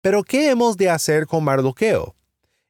Pero 0.00 0.22
¿qué 0.24 0.50
hemos 0.50 0.76
de 0.76 0.88
hacer 0.88 1.26
con 1.26 1.44
Mardoqueo? 1.44 2.16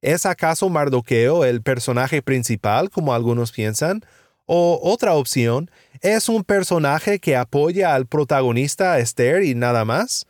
¿Es 0.03 0.27
acaso 0.27 0.69
Mardoqueo 0.69 1.45
el 1.45 1.63
personaje 1.63 2.21
principal, 2.21 2.91
como 2.91 3.15
algunos 3.15 3.53
piensan? 3.53 4.05
O 4.47 4.79
otra 4.83 5.15
opción, 5.15 5.71
¿es 6.01 6.29
un 6.29 6.45
personaje 6.45 7.19
que 7.19 7.37
apoya 7.37 7.95
al 7.95 8.07
protagonista 8.07 8.99
Esther 9.01 9.43
y 9.43 9.57
nada 9.57 9.85
más? 9.85 10.27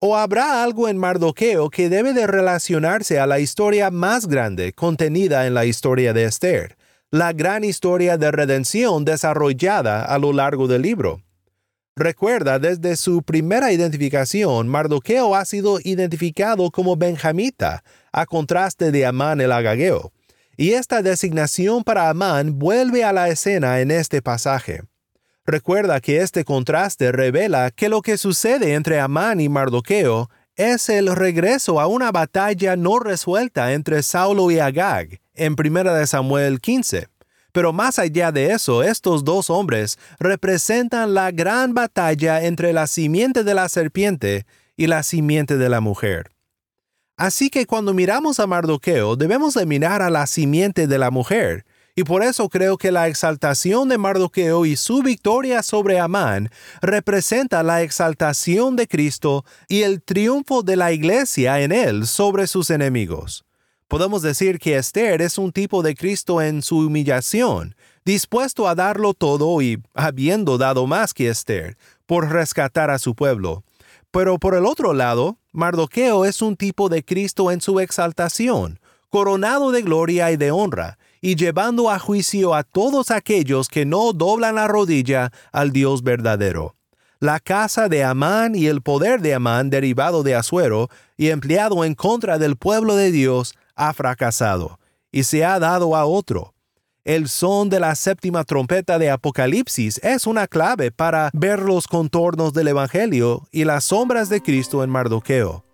¿O 0.00 0.16
habrá 0.16 0.64
algo 0.64 0.88
en 0.88 0.98
Mardoqueo 0.98 1.70
que 1.70 1.88
debe 1.88 2.12
de 2.12 2.26
relacionarse 2.26 3.20
a 3.20 3.26
la 3.26 3.38
historia 3.38 3.90
más 3.90 4.26
grande 4.26 4.72
contenida 4.72 5.46
en 5.46 5.54
la 5.54 5.64
historia 5.64 6.12
de 6.12 6.24
Esther, 6.24 6.76
la 7.10 7.32
gran 7.32 7.62
historia 7.62 8.18
de 8.18 8.32
redención 8.32 9.04
desarrollada 9.04 10.04
a 10.04 10.18
lo 10.18 10.32
largo 10.32 10.66
del 10.66 10.82
libro? 10.82 11.22
Recuerda, 11.96 12.58
desde 12.58 12.96
su 12.96 13.22
primera 13.22 13.70
identificación, 13.70 14.66
Mardoqueo 14.66 15.36
ha 15.36 15.44
sido 15.44 15.78
identificado 15.80 16.72
como 16.72 16.96
benjamita, 16.96 17.84
a 18.10 18.26
contraste 18.26 18.90
de 18.90 19.06
Amán 19.06 19.40
el 19.40 19.52
agageo. 19.52 20.10
Y 20.56 20.72
esta 20.72 21.02
designación 21.02 21.84
para 21.84 22.08
Amán 22.08 22.58
vuelve 22.58 23.04
a 23.04 23.12
la 23.12 23.28
escena 23.28 23.80
en 23.80 23.90
este 23.90 24.22
pasaje. 24.22 24.82
Recuerda 25.46 26.00
que 26.00 26.20
este 26.20 26.44
contraste 26.44 27.12
revela 27.12 27.70
que 27.70 27.88
lo 27.88 28.00
que 28.00 28.16
sucede 28.16 28.74
entre 28.74 29.00
Amán 29.00 29.40
y 29.40 29.48
Mardoqueo 29.48 30.30
es 30.56 30.88
el 30.88 31.14
regreso 31.14 31.80
a 31.80 31.86
una 31.86 32.12
batalla 32.12 32.76
no 32.76 32.98
resuelta 32.98 33.72
entre 33.72 34.02
Saulo 34.02 34.50
y 34.50 34.58
Agag 34.58 35.20
en 35.34 35.56
1 35.58 36.06
Samuel 36.06 36.60
15. 36.60 37.08
Pero 37.52 37.72
más 37.72 37.98
allá 37.98 38.32
de 38.32 38.52
eso, 38.52 38.82
estos 38.82 39.22
dos 39.22 39.50
hombres 39.50 39.98
representan 40.18 41.14
la 41.14 41.30
gran 41.30 41.74
batalla 41.74 42.44
entre 42.44 42.72
la 42.72 42.86
simiente 42.86 43.44
de 43.44 43.54
la 43.54 43.68
serpiente 43.68 44.46
y 44.76 44.86
la 44.86 45.02
simiente 45.02 45.56
de 45.56 45.68
la 45.68 45.80
mujer. 45.80 46.33
Así 47.16 47.48
que 47.48 47.66
cuando 47.66 47.94
miramos 47.94 48.40
a 48.40 48.46
Mardoqueo 48.46 49.14
debemos 49.14 49.54
de 49.54 49.66
mirar 49.66 50.02
a 50.02 50.10
la 50.10 50.26
simiente 50.26 50.86
de 50.86 50.98
la 50.98 51.10
mujer, 51.10 51.64
y 51.96 52.02
por 52.02 52.24
eso 52.24 52.48
creo 52.48 52.76
que 52.76 52.90
la 52.90 53.06
exaltación 53.06 53.88
de 53.88 53.98
Mardoqueo 53.98 54.66
y 54.66 54.74
su 54.74 55.00
victoria 55.02 55.62
sobre 55.62 56.00
Amán 56.00 56.50
representa 56.82 57.62
la 57.62 57.82
exaltación 57.82 58.74
de 58.74 58.88
Cristo 58.88 59.44
y 59.68 59.82
el 59.82 60.02
triunfo 60.02 60.62
de 60.62 60.74
la 60.74 60.90
iglesia 60.90 61.60
en 61.60 61.70
él 61.70 62.08
sobre 62.08 62.48
sus 62.48 62.70
enemigos. 62.70 63.44
Podemos 63.86 64.22
decir 64.22 64.58
que 64.58 64.76
Esther 64.76 65.22
es 65.22 65.38
un 65.38 65.52
tipo 65.52 65.82
de 65.82 65.94
Cristo 65.94 66.42
en 66.42 66.62
su 66.62 66.78
humillación, 66.78 67.76
dispuesto 68.04 68.66
a 68.66 68.74
darlo 68.74 69.14
todo 69.14 69.62
y 69.62 69.80
habiendo 69.94 70.58
dado 70.58 70.88
más 70.88 71.14
que 71.14 71.28
Esther, 71.28 71.76
por 72.06 72.28
rescatar 72.30 72.90
a 72.90 72.98
su 72.98 73.14
pueblo. 73.14 73.63
Pero 74.14 74.38
por 74.38 74.54
el 74.54 74.64
otro 74.64 74.92
lado, 74.94 75.38
Mardoqueo 75.50 76.24
es 76.24 76.40
un 76.40 76.54
tipo 76.54 76.88
de 76.88 77.04
Cristo 77.04 77.50
en 77.50 77.60
su 77.60 77.80
exaltación, 77.80 78.78
coronado 79.10 79.72
de 79.72 79.82
gloria 79.82 80.30
y 80.30 80.36
de 80.36 80.52
honra, 80.52 80.98
y 81.20 81.34
llevando 81.34 81.90
a 81.90 81.98
juicio 81.98 82.54
a 82.54 82.62
todos 82.62 83.10
aquellos 83.10 83.66
que 83.68 83.84
no 83.84 84.12
doblan 84.12 84.54
la 84.54 84.68
rodilla 84.68 85.32
al 85.50 85.72
Dios 85.72 86.04
verdadero. 86.04 86.76
La 87.18 87.40
casa 87.40 87.88
de 87.88 88.04
Amán 88.04 88.54
y 88.54 88.68
el 88.68 88.82
poder 88.82 89.20
de 89.20 89.34
Amán 89.34 89.68
derivado 89.68 90.22
de 90.22 90.36
Asuero 90.36 90.90
y 91.16 91.30
empleado 91.30 91.84
en 91.84 91.96
contra 91.96 92.38
del 92.38 92.54
pueblo 92.54 92.94
de 92.94 93.10
Dios 93.10 93.56
ha 93.74 93.92
fracasado 93.94 94.78
y 95.10 95.24
se 95.24 95.44
ha 95.44 95.58
dado 95.58 95.96
a 95.96 96.04
otro. 96.04 96.53
El 97.04 97.28
son 97.28 97.68
de 97.68 97.80
la 97.80 97.94
séptima 97.96 98.44
trompeta 98.44 98.98
de 98.98 99.10
Apocalipsis 99.10 100.00
es 100.02 100.26
una 100.26 100.46
clave 100.46 100.90
para 100.90 101.28
ver 101.34 101.60
los 101.60 101.86
contornos 101.86 102.54
del 102.54 102.68
Evangelio 102.68 103.46
y 103.52 103.64
las 103.64 103.84
sombras 103.84 104.30
de 104.30 104.40
Cristo 104.40 104.82
en 104.82 104.88
Mardoqueo. 104.88 105.66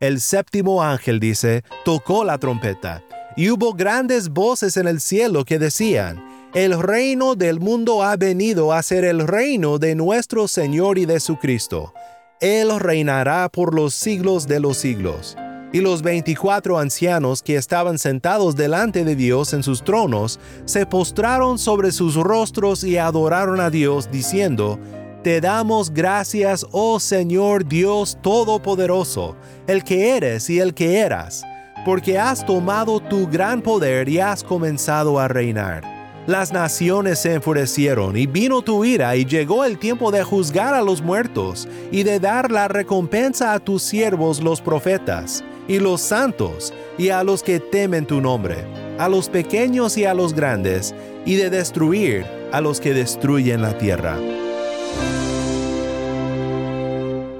El 0.00 0.22
séptimo 0.22 0.82
ángel 0.82 1.20
dice, 1.20 1.64
tocó 1.84 2.24
la 2.24 2.38
trompeta, 2.38 3.04
y 3.36 3.50
hubo 3.50 3.74
grandes 3.74 4.30
voces 4.30 4.78
en 4.78 4.88
el 4.88 5.02
cielo 5.02 5.44
que 5.44 5.58
decían, 5.58 6.24
el 6.54 6.82
reino 6.82 7.34
del 7.34 7.60
mundo 7.60 8.02
ha 8.02 8.16
venido 8.16 8.72
a 8.72 8.82
ser 8.82 9.04
el 9.04 9.28
reino 9.28 9.78
de 9.78 9.94
nuestro 9.94 10.48
Señor 10.48 10.96
y 10.96 11.04
de 11.04 11.20
su 11.20 11.36
Cristo. 11.36 11.92
Él 12.40 12.80
reinará 12.80 13.50
por 13.50 13.74
los 13.74 13.94
siglos 13.94 14.48
de 14.48 14.60
los 14.60 14.78
siglos. 14.78 15.36
Y 15.72 15.80
los 15.80 16.02
veinticuatro 16.02 16.78
ancianos 16.78 17.42
que 17.42 17.54
estaban 17.54 17.98
sentados 17.98 18.56
delante 18.56 19.04
de 19.04 19.14
Dios 19.14 19.52
en 19.52 19.62
sus 19.62 19.84
tronos 19.84 20.40
se 20.64 20.84
postraron 20.84 21.58
sobre 21.58 21.92
sus 21.92 22.16
rostros 22.16 22.82
y 22.82 22.98
adoraron 22.98 23.60
a 23.60 23.70
Dios, 23.70 24.10
diciendo, 24.10 24.80
Te 25.22 25.40
damos 25.40 25.94
gracias, 25.94 26.66
oh 26.72 26.98
Señor 26.98 27.68
Dios 27.68 28.18
Todopoderoso, 28.20 29.36
el 29.68 29.84
que 29.84 30.16
eres 30.16 30.50
y 30.50 30.58
el 30.58 30.74
que 30.74 30.98
eras, 30.98 31.44
porque 31.84 32.18
has 32.18 32.44
tomado 32.44 32.98
tu 32.98 33.28
gran 33.28 33.62
poder 33.62 34.08
y 34.08 34.18
has 34.18 34.42
comenzado 34.42 35.20
a 35.20 35.28
reinar. 35.28 36.00
Las 36.26 36.52
naciones 36.52 37.20
se 37.20 37.34
enfurecieron 37.34 38.16
y 38.16 38.26
vino 38.26 38.60
tu 38.62 38.84
ira 38.84 39.14
y 39.16 39.24
llegó 39.24 39.64
el 39.64 39.78
tiempo 39.78 40.10
de 40.10 40.22
juzgar 40.24 40.74
a 40.74 40.82
los 40.82 41.00
muertos 41.00 41.68
y 41.92 42.02
de 42.02 42.18
dar 42.18 42.50
la 42.50 42.66
recompensa 42.68 43.52
a 43.52 43.60
tus 43.60 43.82
siervos 43.82 44.40
los 44.40 44.60
profetas 44.60 45.44
y 45.70 45.78
los 45.78 46.00
santos 46.00 46.74
y 46.98 47.10
a 47.10 47.22
los 47.22 47.44
que 47.44 47.60
temen 47.60 48.04
tu 48.04 48.20
nombre, 48.20 48.66
a 48.98 49.08
los 49.08 49.28
pequeños 49.28 49.96
y 49.96 50.04
a 50.04 50.14
los 50.14 50.34
grandes, 50.34 50.92
y 51.24 51.36
de 51.36 51.48
destruir 51.48 52.26
a 52.50 52.60
los 52.60 52.80
que 52.80 52.92
destruyen 52.92 53.62
la 53.62 53.78
tierra. 53.78 54.18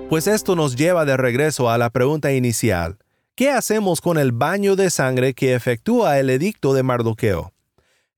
Pues 0.09 0.29
esto 0.29 0.55
nos 0.55 0.77
lleva 0.77 1.05
de 1.05 1.17
regreso 1.17 1.71
a 1.71 1.77
la 1.77 1.91
pregunta 1.91 2.33
inicial. 2.33 2.99
¿Qué 3.35 3.51
hacemos 3.51 4.01
con 4.01 4.17
el 4.17 4.31
baño 4.31 4.77
de 4.77 4.91
sangre 4.91 5.35
que 5.35 5.55
efectúa 5.55 6.21
el 6.21 6.31
edicto 6.31 6.73
de 6.73 6.85
Mardoqueo? 6.85 7.53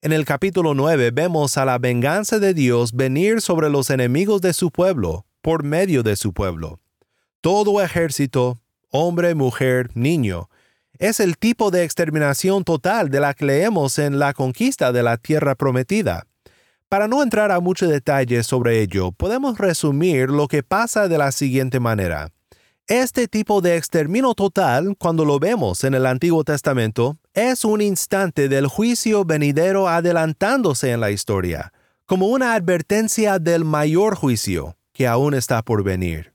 En 0.02 0.12
el 0.12 0.26
capítulo 0.26 0.75
9 0.75 1.11
vemos 1.11 1.57
a 1.57 1.64
la 1.64 1.78
venganza 1.78 2.38
de 2.38 2.52
Dios 2.52 2.92
venir 2.92 3.40
sobre 3.40 3.71
los 3.71 3.88
enemigos 3.88 4.42
de 4.42 4.52
su 4.52 4.71
pueblo 4.71 5.25
por 5.40 5.62
medio 5.62 6.02
de 6.02 6.16
su 6.16 6.35
pueblo. 6.35 6.81
Todo 7.40 7.81
ejército, 7.81 8.62
hombre, 8.93 9.35
mujer, 9.35 9.91
niño, 9.95 10.49
es 10.99 11.19
el 11.19 11.37
tipo 11.37 11.73
de 11.73 11.83
exterminación 11.83 12.63
total 12.63 13.11
de 13.11 13.19
la 13.19 13.35
que 13.35 13.47
leemos 13.47 13.99
en 13.99 14.21
la 14.21 14.35
conquista 14.35 14.93
de 14.93 15.03
la 15.03 15.17
tierra 15.17 15.57
prometida. 15.57 16.27
Para 16.89 17.09
no 17.09 17.23
entrar 17.23 17.51
a 17.51 17.59
mucho 17.59 17.89
detalle 17.89 18.45
sobre 18.45 18.81
ello, 18.81 19.11
podemos 19.11 19.59
resumir 19.59 20.29
lo 20.29 20.47
que 20.47 20.63
pasa 20.63 21.09
de 21.09 21.19
la 21.19 21.33
siguiente 21.33 21.81
manera. 21.81 22.29
Este 22.87 23.29
tipo 23.29 23.63
de 23.63 23.77
exterminio 23.77 24.35
total, 24.35 24.95
cuando 24.99 25.25
lo 25.25 25.39
vemos 25.39 25.85
en 25.85 25.95
el 25.95 26.05
Antiguo 26.05 26.45
Testamento, 26.45 27.17
es 27.33 27.65
un 27.65 27.81
instante 27.81 28.49
del 28.49 28.67
juicio 28.67 29.25
venidero 29.25 29.89
adelantándose 29.89 30.91
en 30.91 31.01
la 31.01 31.11
historia, 31.11 31.73
como 32.05 32.27
una 32.27 32.55
advertencia 32.55 33.39
del 33.39 33.65
mayor 33.65 34.15
juicio 34.15 34.77
que 34.93 35.07
aún 35.07 35.33
está 35.33 35.63
por 35.63 35.83
venir. 35.83 36.32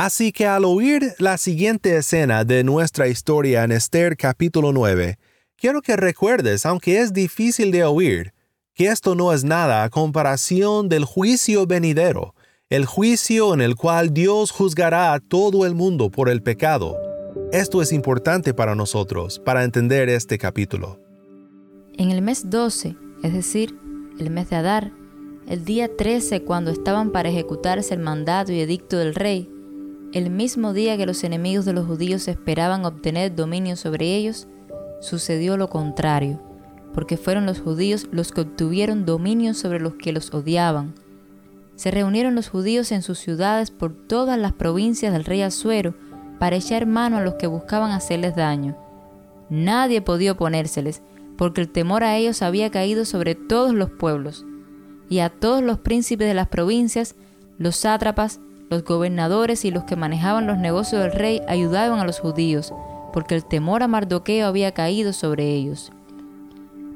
Así 0.00 0.32
que 0.32 0.46
al 0.46 0.64
oír 0.64 1.12
la 1.18 1.36
siguiente 1.36 1.94
escena 1.94 2.46
de 2.46 2.64
nuestra 2.64 3.06
historia 3.08 3.64
en 3.64 3.70
Esther 3.70 4.16
capítulo 4.16 4.72
9, 4.72 5.18
quiero 5.58 5.82
que 5.82 5.94
recuerdes, 5.94 6.64
aunque 6.64 7.00
es 7.00 7.12
difícil 7.12 7.70
de 7.70 7.84
oír, 7.84 8.32
que 8.72 8.86
esto 8.86 9.14
no 9.14 9.30
es 9.34 9.44
nada 9.44 9.84
a 9.84 9.90
comparación 9.90 10.88
del 10.88 11.04
juicio 11.04 11.66
venidero, 11.66 12.34
el 12.70 12.86
juicio 12.86 13.52
en 13.52 13.60
el 13.60 13.76
cual 13.76 14.14
Dios 14.14 14.52
juzgará 14.52 15.12
a 15.12 15.20
todo 15.20 15.66
el 15.66 15.74
mundo 15.74 16.10
por 16.10 16.30
el 16.30 16.42
pecado. 16.42 16.96
Esto 17.52 17.82
es 17.82 17.92
importante 17.92 18.54
para 18.54 18.74
nosotros, 18.74 19.38
para 19.38 19.64
entender 19.64 20.08
este 20.08 20.38
capítulo. 20.38 20.98
En 21.98 22.10
el 22.10 22.22
mes 22.22 22.48
12, 22.48 22.96
es 23.22 23.34
decir, 23.34 23.78
el 24.18 24.30
mes 24.30 24.48
de 24.48 24.56
Adar, 24.56 24.92
el 25.46 25.66
día 25.66 25.94
13 25.94 26.40
cuando 26.44 26.70
estaban 26.70 27.12
para 27.12 27.28
ejecutarse 27.28 27.92
el 27.92 28.00
mandato 28.00 28.50
y 28.50 28.60
edicto 28.60 28.96
del 28.96 29.14
rey, 29.14 29.50
el 30.12 30.30
mismo 30.30 30.72
día 30.72 30.96
que 30.96 31.06
los 31.06 31.22
enemigos 31.22 31.64
de 31.64 31.72
los 31.72 31.86
judíos 31.86 32.26
esperaban 32.26 32.84
obtener 32.84 33.34
dominio 33.34 33.76
sobre 33.76 34.16
ellos, 34.16 34.48
sucedió 35.00 35.56
lo 35.56 35.68
contrario, 35.68 36.40
porque 36.92 37.16
fueron 37.16 37.46
los 37.46 37.60
judíos 37.60 38.08
los 38.10 38.32
que 38.32 38.40
obtuvieron 38.40 39.06
dominio 39.06 39.54
sobre 39.54 39.80
los 39.80 39.94
que 39.94 40.12
los 40.12 40.34
odiaban. 40.34 40.94
Se 41.76 41.90
reunieron 41.90 42.34
los 42.34 42.48
judíos 42.48 42.90
en 42.92 43.02
sus 43.02 43.18
ciudades 43.18 43.70
por 43.70 43.92
todas 43.92 44.38
las 44.38 44.52
provincias 44.52 45.12
del 45.12 45.24
rey 45.24 45.42
Asuero 45.42 45.94
para 46.38 46.56
echar 46.56 46.86
mano 46.86 47.18
a 47.18 47.22
los 47.22 47.34
que 47.34 47.46
buscaban 47.46 47.92
hacerles 47.92 48.34
daño. 48.34 48.76
Nadie 49.48 50.02
podía 50.02 50.32
oponérseles, 50.32 51.02
porque 51.36 51.60
el 51.60 51.70
temor 51.70 52.02
a 52.02 52.16
ellos 52.16 52.42
había 52.42 52.70
caído 52.70 53.04
sobre 53.04 53.34
todos 53.34 53.72
los 53.72 53.90
pueblos, 53.90 54.44
y 55.08 55.20
a 55.20 55.30
todos 55.30 55.62
los 55.62 55.78
príncipes 55.78 56.28
de 56.28 56.34
las 56.34 56.48
provincias, 56.48 57.14
los 57.58 57.76
sátrapas, 57.76 58.40
los 58.70 58.84
gobernadores 58.84 59.64
y 59.64 59.72
los 59.72 59.82
que 59.82 59.96
manejaban 59.96 60.46
los 60.46 60.56
negocios 60.56 61.02
del 61.02 61.12
rey 61.12 61.42
ayudaban 61.48 61.98
a 61.98 62.04
los 62.04 62.20
judíos, 62.20 62.72
porque 63.12 63.34
el 63.34 63.44
temor 63.44 63.82
a 63.82 63.88
Mardoqueo 63.88 64.46
había 64.46 64.72
caído 64.72 65.12
sobre 65.12 65.52
ellos. 65.52 65.90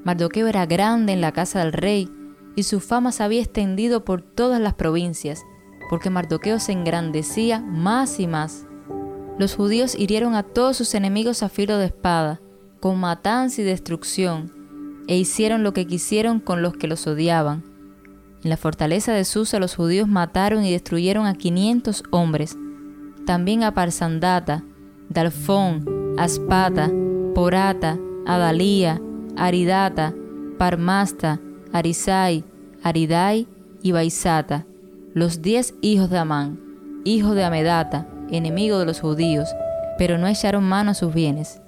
Mardoqueo 0.05 0.47
era 0.47 0.67
grande 0.67 1.13
en 1.13 1.21
la 1.21 1.33
casa 1.33 1.59
del 1.59 1.73
rey, 1.73 2.09
y 2.55 2.63
su 2.63 2.79
fama 2.79 3.11
se 3.11 3.25
había 3.25 3.41
extendido 3.41 4.05
por 4.05 4.23
todas 4.23 4.61
las 4.61 4.75
provincias, 4.75 5.43
porque 5.91 6.11
Mardoqueo 6.11 6.61
se 6.61 6.71
engrandecía 6.71 7.61
más 7.61 8.21
y 8.21 8.29
más. 8.29 8.67
Los 9.37 9.57
judíos 9.57 9.97
hirieron 9.99 10.37
a 10.37 10.45
todos 10.45 10.77
sus 10.77 10.95
enemigos 10.95 11.43
a 11.43 11.49
filo 11.49 11.77
de 11.79 11.87
espada, 11.87 12.41
con 12.79 13.01
matanza 13.01 13.63
y 13.63 13.65
destrucción, 13.65 14.53
e 15.09 15.17
hicieron 15.17 15.65
lo 15.65 15.73
que 15.73 15.89
quisieron 15.89 16.39
con 16.39 16.63
los 16.63 16.77
que 16.77 16.87
los 16.87 17.05
odiaban. 17.09 17.74
En 18.45 18.51
la 18.51 18.59
fortaleza 18.59 19.15
de 19.15 19.25
Susa 19.25 19.59
los 19.59 19.75
judíos 19.75 20.07
mataron 20.07 20.67
y 20.67 20.73
destruyeron 20.73 21.25
a 21.25 21.33
500 21.33 22.05
hombres, 22.11 22.59
también 23.25 23.63
a 23.63 23.73
Parsandata, 23.73 24.63
Dalfón, 25.09 26.15
Aspata, 26.19 26.91
Porata, 27.35 27.99
Adalía, 28.27 29.01
Aridata, 29.35 30.15
Parmasta, 30.59 31.41
Arisai, 31.73 32.45
Aridai 32.83 33.49
y 33.83 33.93
Baisata, 33.93 34.67
los 35.15 35.41
diez 35.41 35.75
hijos 35.81 36.11
de 36.11 36.19
Amán, 36.19 36.61
hijo 37.05 37.35
de 37.35 37.45
Amedata, 37.45 38.07
enemigo 38.31 38.79
de 38.79 38.85
los 38.85 39.01
judíos, 39.01 39.49
pero 39.97 40.19
no 40.19 40.27
echaron 40.27 40.65
mano 40.65 40.91
a 40.91 40.95
sus 40.95 41.15
bienes. 41.15 41.63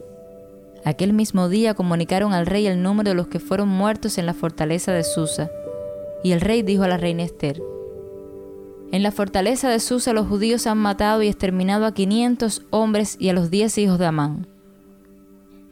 Aquel 0.85 1.15
mismo 1.15 1.49
día 1.49 1.73
comunicaron 1.73 2.35
al 2.35 2.45
rey 2.45 2.67
el 2.67 2.83
número 2.83 3.11
de 3.11 3.17
los 3.17 3.29
que 3.29 3.41
fueron 3.41 3.71
muertos 3.71 4.19
en 4.19 4.27
la 4.27 4.35
fortaleza 4.35 4.93
de 4.93 5.05
Susa, 5.05 5.51
y 6.27 6.33
el 6.33 6.41
rey 6.41 6.63
dijo 6.63 6.83
a 6.83 6.89
la 6.89 6.97
reina 6.97 7.23
Esther, 7.23 7.63
En 8.91 9.05
la 9.05 9.13
fortaleza 9.13 9.69
de 9.69 9.79
Susa 9.79 10.13
los 10.13 10.27
judíos 10.27 10.67
han 10.67 10.79
matado 10.79 11.23
y 11.23 11.29
exterminado 11.29 11.87
a 11.87 11.95
quinientos 11.95 12.63
hombres 12.71 13.17
y 13.21 13.29
a 13.29 13.33
los 13.33 13.49
diez 13.49 13.79
hijos 13.79 14.01
de 14.01 14.07
Amán. 14.07 14.49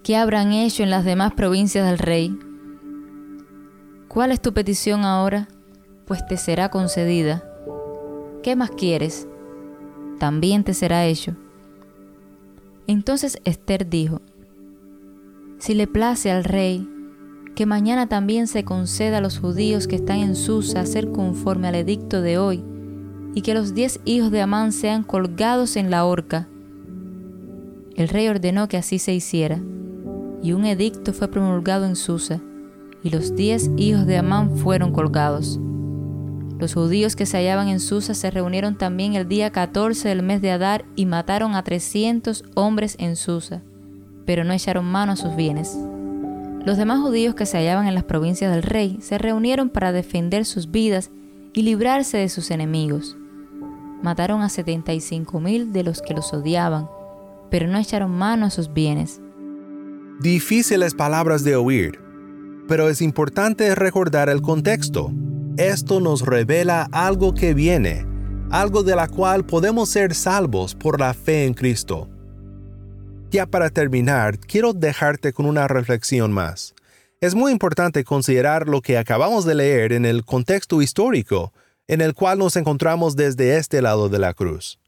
¿Qué 0.04 0.16
habrán 0.16 0.52
hecho 0.52 0.84
en 0.84 0.90
las 0.90 1.04
demás 1.04 1.32
provincias 1.34 1.84
del 1.84 1.99
rey? 1.99 2.38
¿Cuál 4.06 4.30
es 4.30 4.40
tu 4.40 4.52
petición 4.52 5.04
ahora? 5.04 5.49
Pues 6.06 6.25
te 6.25 6.37
será 6.37 6.68
concedida. 6.68 7.42
¿Qué 8.44 8.54
más 8.54 8.70
quieres? 8.70 9.26
también 10.21 10.62
te 10.62 10.73
será 10.73 11.04
hecho. 11.04 11.34
Entonces 12.86 13.38
Esther 13.45 13.88
dijo, 13.88 14.23
Si 15.58 15.75
le 15.75 15.88
place 15.88 16.30
al 16.30 16.45
rey, 16.45 16.88
que 17.54 17.67
mañana 17.67 18.08
también 18.08 18.47
se 18.47 18.64
conceda 18.64 19.19
a 19.19 19.21
los 19.21 19.38
judíos 19.38 19.86
que 19.86 19.97
están 19.97 20.19
en 20.19 20.34
Susa 20.34 20.80
hacer 20.80 21.10
conforme 21.12 21.69
al 21.69 21.76
edicto 21.76 22.21
de 22.21 22.38
hoy, 22.38 22.64
y 23.34 23.43
que 23.43 23.54
los 23.54 23.75
diez 23.75 24.00
hijos 24.04 24.30
de 24.30 24.40
Amán 24.40 24.73
sean 24.73 25.02
colgados 25.02 25.76
en 25.76 25.90
la 25.90 26.04
horca. 26.04 26.49
El 27.97 28.08
rey 28.08 28.28
ordenó 28.28 28.69
que 28.69 28.76
así 28.76 28.99
se 28.99 29.14
hiciera, 29.14 29.60
y 30.43 30.52
un 30.52 30.64
edicto 30.64 31.12
fue 31.12 31.28
promulgado 31.28 31.86
en 31.86 31.97
Susa, 31.97 32.40
y 33.02 33.10
los 33.10 33.36
diez 33.36 33.71
hijos 33.76 34.06
de 34.06 34.17
Amán 34.17 34.56
fueron 34.56 34.93
colgados. 34.93 35.60
Los 36.58 36.75
judíos 36.75 37.17
que 37.17 37.26
se 37.26 37.36
hallaban 37.36 37.69
en 37.69 37.80
Susa 37.80 38.14
se 38.14 38.30
reunieron 38.30 38.78
también 38.78 39.14
el 39.14 39.28
día 39.28 39.50
14 39.50 40.08
del 40.08 40.23
mes 40.23 40.40
de 40.40 40.50
Adar 40.50 40.84
y 40.97 41.06
mataron 41.06 41.54
a 41.54 41.62
300 41.62 42.45
hombres 42.54 42.97
en 42.99 43.17
Susa, 43.17 43.62
pero 44.25 44.45
no 44.45 44.52
echaron 44.52 44.86
mano 44.86 45.12
a 45.12 45.17
sus 45.17 45.36
bienes. 45.36 45.76
Los 46.65 46.79
demás 46.79 47.00
judíos 47.00 47.35
que 47.35 47.45
se 47.45 47.59
hallaban 47.59 47.87
en 47.87 47.95
las 47.95 48.05
provincias 48.05 48.50
del 48.50 48.63
rey 48.63 48.99
se 49.03 49.19
reunieron 49.19 49.69
para 49.69 49.93
defender 49.93 50.47
sus 50.47 50.71
vidas 50.71 51.11
y 51.53 51.63
librarse 51.63 52.17
de 52.17 52.31
sus 52.31 52.50
enemigos. 52.50 53.19
Mataron 54.03 54.41
a 54.41 54.49
75 54.49 55.41
mil 55.41 55.73
de 55.73 55.83
los 55.83 56.00
que 56.00 56.15
los 56.15 56.33
odiaban, 56.33 56.89
pero 57.50 57.69
no 57.69 57.79
echaron 57.79 58.13
mano 58.13 58.47
a 58.47 58.50
sus 58.50 58.73
bienes. 58.73 59.21
Difíciles 60.21 60.95
palabras 60.95 61.45
de 61.45 61.57
oír, 61.57 62.00
pero 62.67 62.89
es 62.89 63.03
importante 63.03 63.75
recordar 63.75 64.31
el 64.31 64.41
contexto. 64.41 65.13
Esto 65.59 66.00
nos 66.00 66.23
revela 66.23 66.89
algo 66.93 67.35
que 67.35 67.53
viene, 67.53 68.07
algo 68.50 68.83
de 68.83 68.97
la 68.97 69.09
cual 69.09 69.45
podemos 69.45 69.91
ser 69.91 70.15
salvos 70.15 70.75
por 70.75 70.99
la 70.99 71.13
fe 71.13 71.45
en 71.45 71.53
Cristo. 71.53 72.09
Ya 73.34 73.47
para 73.47 73.68
terminar, 73.68 74.38
quiero 74.38 74.73
dejarte 74.73 75.32
con 75.32 75.47
una 75.47 75.66
reflexión 75.66 76.30
más. 76.30 76.73
Es 77.20 77.34
muy 77.34 77.50
importante 77.50 78.04
considerar 78.04 78.68
lo 78.68 78.80
que 78.80 78.97
acabamos 78.97 79.44
de 79.44 79.56
leer 79.56 79.92
en 79.92 80.06
el 80.06 80.25
contexto 80.25 80.80
histórico 80.80 81.52
en 81.88 82.00
el 82.00 82.14
cual 82.14 82.38
nos 82.38 82.54
encontramos 82.54 83.16
desde 83.16 83.56
este 83.56 83.82
lado 83.82 84.08
de 84.08 84.20
la 84.20 84.34
cruz. 84.34 84.78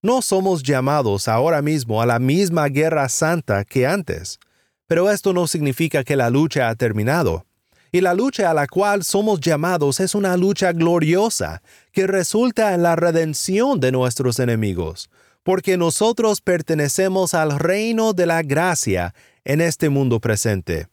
No 0.00 0.22
somos 0.22 0.62
llamados 0.62 1.26
ahora 1.26 1.60
mismo 1.60 2.00
a 2.00 2.06
la 2.06 2.20
misma 2.20 2.68
guerra 2.68 3.08
santa 3.08 3.64
que 3.64 3.84
antes, 3.84 4.38
pero 4.86 5.10
esto 5.10 5.32
no 5.32 5.48
significa 5.48 6.04
que 6.04 6.14
la 6.14 6.30
lucha 6.30 6.68
ha 6.68 6.76
terminado 6.76 7.46
y 7.90 8.00
la 8.00 8.14
lucha 8.14 8.48
a 8.48 8.54
la 8.54 8.68
cual 8.68 9.02
somos 9.02 9.40
llamados 9.40 9.98
es 9.98 10.14
una 10.14 10.36
lucha 10.36 10.72
gloriosa 10.72 11.62
que 11.90 12.06
resulta 12.06 12.74
en 12.74 12.84
la 12.84 12.94
redención 12.94 13.80
de 13.80 13.90
nuestros 13.90 14.38
enemigos, 14.38 15.10
porque 15.48 15.78
nosotros 15.78 16.42
pertenecemos 16.42 17.32
al 17.32 17.58
reino 17.58 18.12
de 18.12 18.26
la 18.26 18.42
gracia 18.42 19.14
en 19.46 19.62
este 19.62 19.88
mundo 19.88 20.20
presente. 20.20 20.88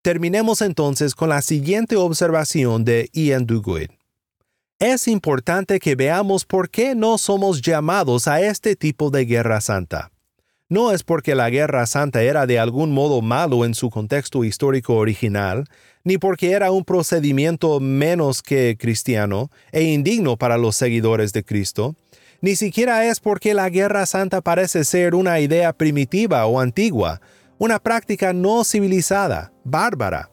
Terminemos 0.00 0.62
entonces 0.62 1.14
con 1.14 1.28
la 1.28 1.42
siguiente 1.42 1.96
observación 1.96 2.86
de 2.86 3.10
Ian 3.12 3.44
Duguid. 3.44 3.90
Es 4.78 5.08
importante 5.08 5.78
que 5.78 5.94
veamos 5.94 6.46
por 6.46 6.70
qué 6.70 6.94
no 6.94 7.18
somos 7.18 7.60
llamados 7.60 8.28
a 8.28 8.40
este 8.40 8.76
tipo 8.76 9.10
de 9.10 9.26
guerra 9.26 9.60
santa. 9.60 10.10
No 10.70 10.90
es 10.90 11.02
porque 11.02 11.34
la 11.34 11.50
guerra 11.50 11.84
santa 11.84 12.22
era 12.22 12.46
de 12.46 12.58
algún 12.58 12.92
modo 12.92 13.20
malo 13.20 13.66
en 13.66 13.74
su 13.74 13.90
contexto 13.90 14.42
histórico 14.42 14.94
original, 14.94 15.66
ni 16.02 16.16
porque 16.16 16.52
era 16.52 16.70
un 16.70 16.86
procedimiento 16.86 17.78
menos 17.78 18.40
que 18.40 18.78
cristiano 18.80 19.50
e 19.70 19.82
indigno 19.82 20.38
para 20.38 20.56
los 20.56 20.76
seguidores 20.76 21.34
de 21.34 21.44
Cristo, 21.44 21.94
ni 22.42 22.56
siquiera 22.56 23.06
es 23.06 23.20
porque 23.20 23.54
la 23.54 23.70
guerra 23.70 24.04
santa 24.04 24.40
parece 24.40 24.84
ser 24.84 25.14
una 25.14 25.38
idea 25.38 25.72
primitiva 25.72 26.44
o 26.46 26.58
antigua, 26.58 27.20
una 27.56 27.78
práctica 27.78 28.32
no 28.32 28.64
civilizada, 28.64 29.52
bárbara. 29.62 30.28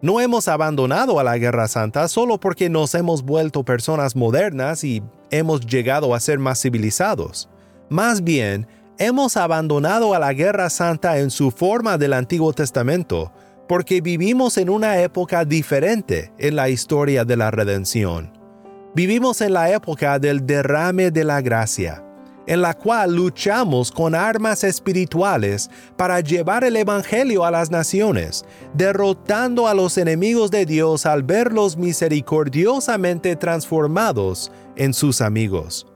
No 0.00 0.22
hemos 0.22 0.48
abandonado 0.48 1.20
a 1.20 1.24
la 1.24 1.36
guerra 1.36 1.68
santa 1.68 2.08
solo 2.08 2.40
porque 2.40 2.70
nos 2.70 2.94
hemos 2.94 3.22
vuelto 3.22 3.62
personas 3.62 4.16
modernas 4.16 4.82
y 4.84 5.02
hemos 5.30 5.60
llegado 5.66 6.14
a 6.14 6.20
ser 6.20 6.38
más 6.38 6.62
civilizados. 6.62 7.50
Más 7.90 8.24
bien, 8.24 8.66
hemos 8.96 9.36
abandonado 9.36 10.14
a 10.14 10.18
la 10.18 10.32
guerra 10.32 10.70
santa 10.70 11.18
en 11.18 11.28
su 11.28 11.50
forma 11.50 11.98
del 11.98 12.14
Antiguo 12.14 12.54
Testamento, 12.54 13.34
porque 13.68 14.00
vivimos 14.00 14.56
en 14.56 14.70
una 14.70 14.98
época 15.02 15.44
diferente 15.44 16.32
en 16.38 16.56
la 16.56 16.70
historia 16.70 17.26
de 17.26 17.36
la 17.36 17.50
redención. 17.50 18.39
Vivimos 18.92 19.40
en 19.40 19.52
la 19.52 19.70
época 19.70 20.18
del 20.18 20.44
derrame 20.44 21.12
de 21.12 21.22
la 21.22 21.40
gracia, 21.40 22.04
en 22.48 22.60
la 22.60 22.74
cual 22.74 23.14
luchamos 23.14 23.92
con 23.92 24.16
armas 24.16 24.64
espirituales 24.64 25.70
para 25.96 26.18
llevar 26.18 26.64
el 26.64 26.74
Evangelio 26.74 27.44
a 27.44 27.52
las 27.52 27.70
naciones, 27.70 28.44
derrotando 28.74 29.68
a 29.68 29.74
los 29.74 29.96
enemigos 29.96 30.50
de 30.50 30.66
Dios 30.66 31.06
al 31.06 31.22
verlos 31.22 31.76
misericordiosamente 31.76 33.36
transformados 33.36 34.50
en 34.74 34.92
sus 34.92 35.20
amigos. 35.20 35.86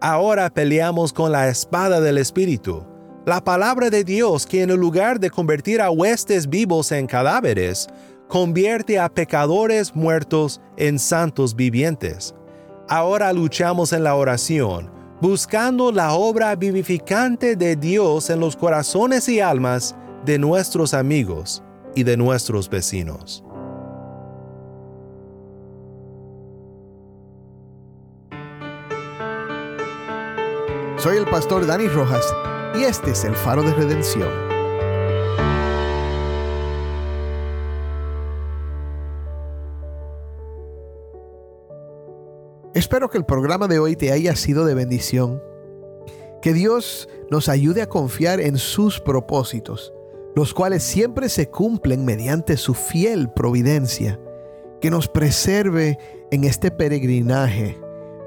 Ahora 0.00 0.48
peleamos 0.48 1.12
con 1.12 1.32
la 1.32 1.48
espada 1.48 2.00
del 2.00 2.16
Espíritu, 2.16 2.82
la 3.26 3.44
palabra 3.44 3.90
de 3.90 4.04
Dios 4.04 4.46
que 4.46 4.62
en 4.62 4.74
lugar 4.74 5.20
de 5.20 5.28
convertir 5.28 5.82
a 5.82 5.90
huestes 5.90 6.48
vivos 6.48 6.92
en 6.92 7.06
cadáveres, 7.08 7.88
convierte 8.26 8.98
a 8.98 9.12
pecadores 9.12 9.94
muertos 9.94 10.62
en 10.78 10.98
santos 10.98 11.54
vivientes. 11.54 12.34
Ahora 12.90 13.34
luchamos 13.34 13.92
en 13.92 14.02
la 14.02 14.14
oración, 14.14 14.90
buscando 15.20 15.92
la 15.92 16.14
obra 16.14 16.56
vivificante 16.56 17.54
de 17.54 17.76
Dios 17.76 18.30
en 18.30 18.40
los 18.40 18.56
corazones 18.56 19.28
y 19.28 19.40
almas 19.40 19.94
de 20.24 20.38
nuestros 20.38 20.94
amigos 20.94 21.62
y 21.94 22.04
de 22.04 22.16
nuestros 22.16 22.70
vecinos. 22.70 23.44
Soy 30.96 31.18
el 31.18 31.26
pastor 31.26 31.66
Dani 31.66 31.88
Rojas 31.88 32.24
y 32.74 32.84
este 32.84 33.10
es 33.10 33.22
el 33.24 33.36
faro 33.36 33.62
de 33.62 33.74
redención. 33.74 34.47
Espero 42.78 43.10
que 43.10 43.18
el 43.18 43.24
programa 43.24 43.66
de 43.66 43.80
hoy 43.80 43.96
te 43.96 44.12
haya 44.12 44.36
sido 44.36 44.64
de 44.64 44.72
bendición. 44.72 45.42
Que 46.40 46.52
Dios 46.52 47.08
nos 47.28 47.48
ayude 47.48 47.82
a 47.82 47.88
confiar 47.88 48.40
en 48.40 48.56
sus 48.56 49.00
propósitos, 49.00 49.92
los 50.36 50.54
cuales 50.54 50.84
siempre 50.84 51.28
se 51.28 51.48
cumplen 51.50 52.04
mediante 52.04 52.56
su 52.56 52.74
fiel 52.74 53.30
providencia. 53.30 54.20
Que 54.80 54.90
nos 54.90 55.08
preserve 55.08 55.98
en 56.30 56.44
este 56.44 56.70
peregrinaje, 56.70 57.76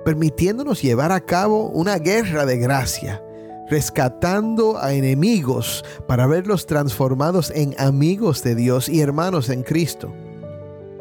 permitiéndonos 0.03 0.81
llevar 0.81 1.13
a 1.13 1.21
cabo 1.21 1.69
una 1.69 1.97
guerra 1.97 2.45
de 2.45 2.57
gracia, 2.57 3.23
rescatando 3.69 4.77
a 4.79 4.91
enemigos 4.91 5.85
para 6.09 6.27
verlos 6.27 6.65
transformados 6.65 7.53
en 7.55 7.73
amigos 7.77 8.43
de 8.43 8.55
Dios 8.55 8.89
y 8.89 8.99
hermanos 8.99 9.47
en 9.47 9.63
Cristo. 9.63 10.13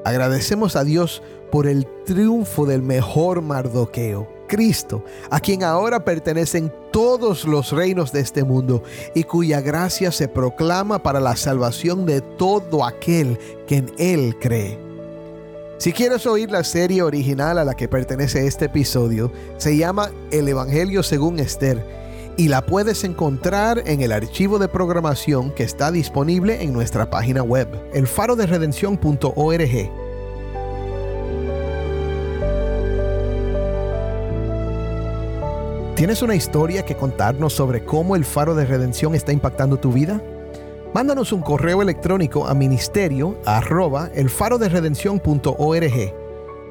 Agradecemos 0.05 0.77
a 0.77 0.85
Dios 0.85 1.23
por 1.51 1.67
el 1.67 1.87
triunfo 2.05 2.65
del 2.65 2.83
mejor 2.83 3.43
Mardoqueo, 3.43 4.29
Cristo, 4.49 5.05
a 5.31 5.41
quien 5.41 5.63
ahora 5.63 6.05
pertenecen 6.05 6.73
todos 6.93 7.45
los 7.45 7.73
reinos 7.73 8.13
de 8.13 8.21
este 8.21 8.45
mundo 8.45 8.83
y 9.15 9.25
cuya 9.25 9.61
gracia 9.61 10.11
se 10.11 10.29
proclama 10.29 11.03
para 11.03 11.21
la 11.21 11.37
salvación 11.37 12.07
de 12.07 12.21
todo 12.21 12.85
aquel 12.85 13.39
que 13.67 13.77
en 13.77 13.93
Él 13.99 14.37
cree. 14.41 14.79
Si 15.79 15.93
quieres 15.93 16.27
oír 16.27 16.51
la 16.51 16.63
serie 16.63 17.03
original 17.03 17.59
a 17.59 17.65
la 17.65 17.75
que 17.75 17.89
pertenece 17.89 18.47
este 18.47 18.67
episodio, 18.67 19.33
se 19.57 19.77
llama 19.77 20.11
El 20.31 20.49
Evangelio 20.49 21.03
según 21.03 21.41
Esther 21.41 22.00
y 22.41 22.49
la 22.49 22.65
puedes 22.65 23.05
encontrar 23.05 23.83
en 23.85 24.01
el 24.01 24.13
archivo 24.13 24.59
de 24.59 24.67
programación 24.67 25.51
que 25.51 25.63
está 25.63 25.93
disponible 25.93 26.63
en 26.63 26.73
nuestra 26.73 27.11
página 27.11 27.43
web, 27.43 27.69
elfaroderedención.org. 27.93 29.91
¿Tienes 35.97 36.23
una 36.23 36.35
historia 36.35 36.87
que 36.87 36.97
contarnos 36.97 37.53
sobre 37.53 37.85
cómo 37.85 38.17
el 38.17 38.25
faro 38.25 38.55
de 38.55 38.65
redención 38.65 39.15
está 39.15 39.33
impactando 39.33 39.77
tu 39.77 39.93
vida? 39.93 40.23
Mándanos 40.95 41.33
un 41.33 41.43
correo 41.43 41.83
electrónico 41.83 42.47
a 42.47 42.55
ministerio 42.55 43.37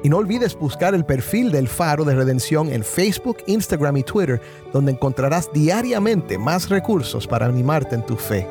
y 0.02 0.08
no 0.08 0.18
olvides 0.18 0.56
buscar 0.56 0.94
el 0.94 1.04
perfil 1.04 1.52
del 1.52 1.68
Faro 1.68 2.04
de 2.04 2.14
Redención 2.14 2.72
en 2.72 2.82
Facebook, 2.82 3.38
Instagram 3.46 3.98
y 3.98 4.02
Twitter, 4.02 4.40
donde 4.72 4.92
encontrarás 4.92 5.52
diariamente 5.52 6.38
más 6.38 6.68
recursos 6.68 7.26
para 7.26 7.46
animarte 7.46 7.94
en 7.94 8.06
tu 8.06 8.16
fe. 8.16 8.46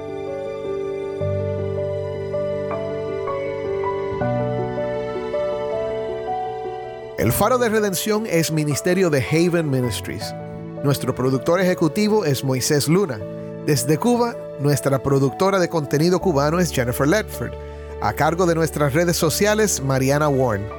El 7.18 7.34
Faro 7.34 7.58
de 7.58 7.68
Redención 7.68 8.26
es 8.30 8.50
ministerio 8.52 9.10
de 9.10 9.22
Haven 9.22 9.70
Ministries. 9.70 10.34
Nuestro 10.86 11.14
productor 11.14 11.60
ejecutivo 11.60 12.24
es 12.24 12.46
Moisés 12.46 12.88
Luna. 12.88 13.20
Desde 13.66 13.98
Cuba, 13.98 14.38
nuestra 14.62 15.04
productora 15.04 15.60
de 15.60 15.68
contenido 15.68 16.22
cubano 16.22 16.60
es 16.60 16.72
Jennifer 16.72 17.06
Ledford. 17.06 17.52
A 18.02 18.14
cargo 18.14 18.46
de 18.46 18.56
nuestras 18.56 18.94
redes 18.94 19.18
sociales, 19.18 19.84
Mariana 19.84 20.30
Warren. 20.30 20.79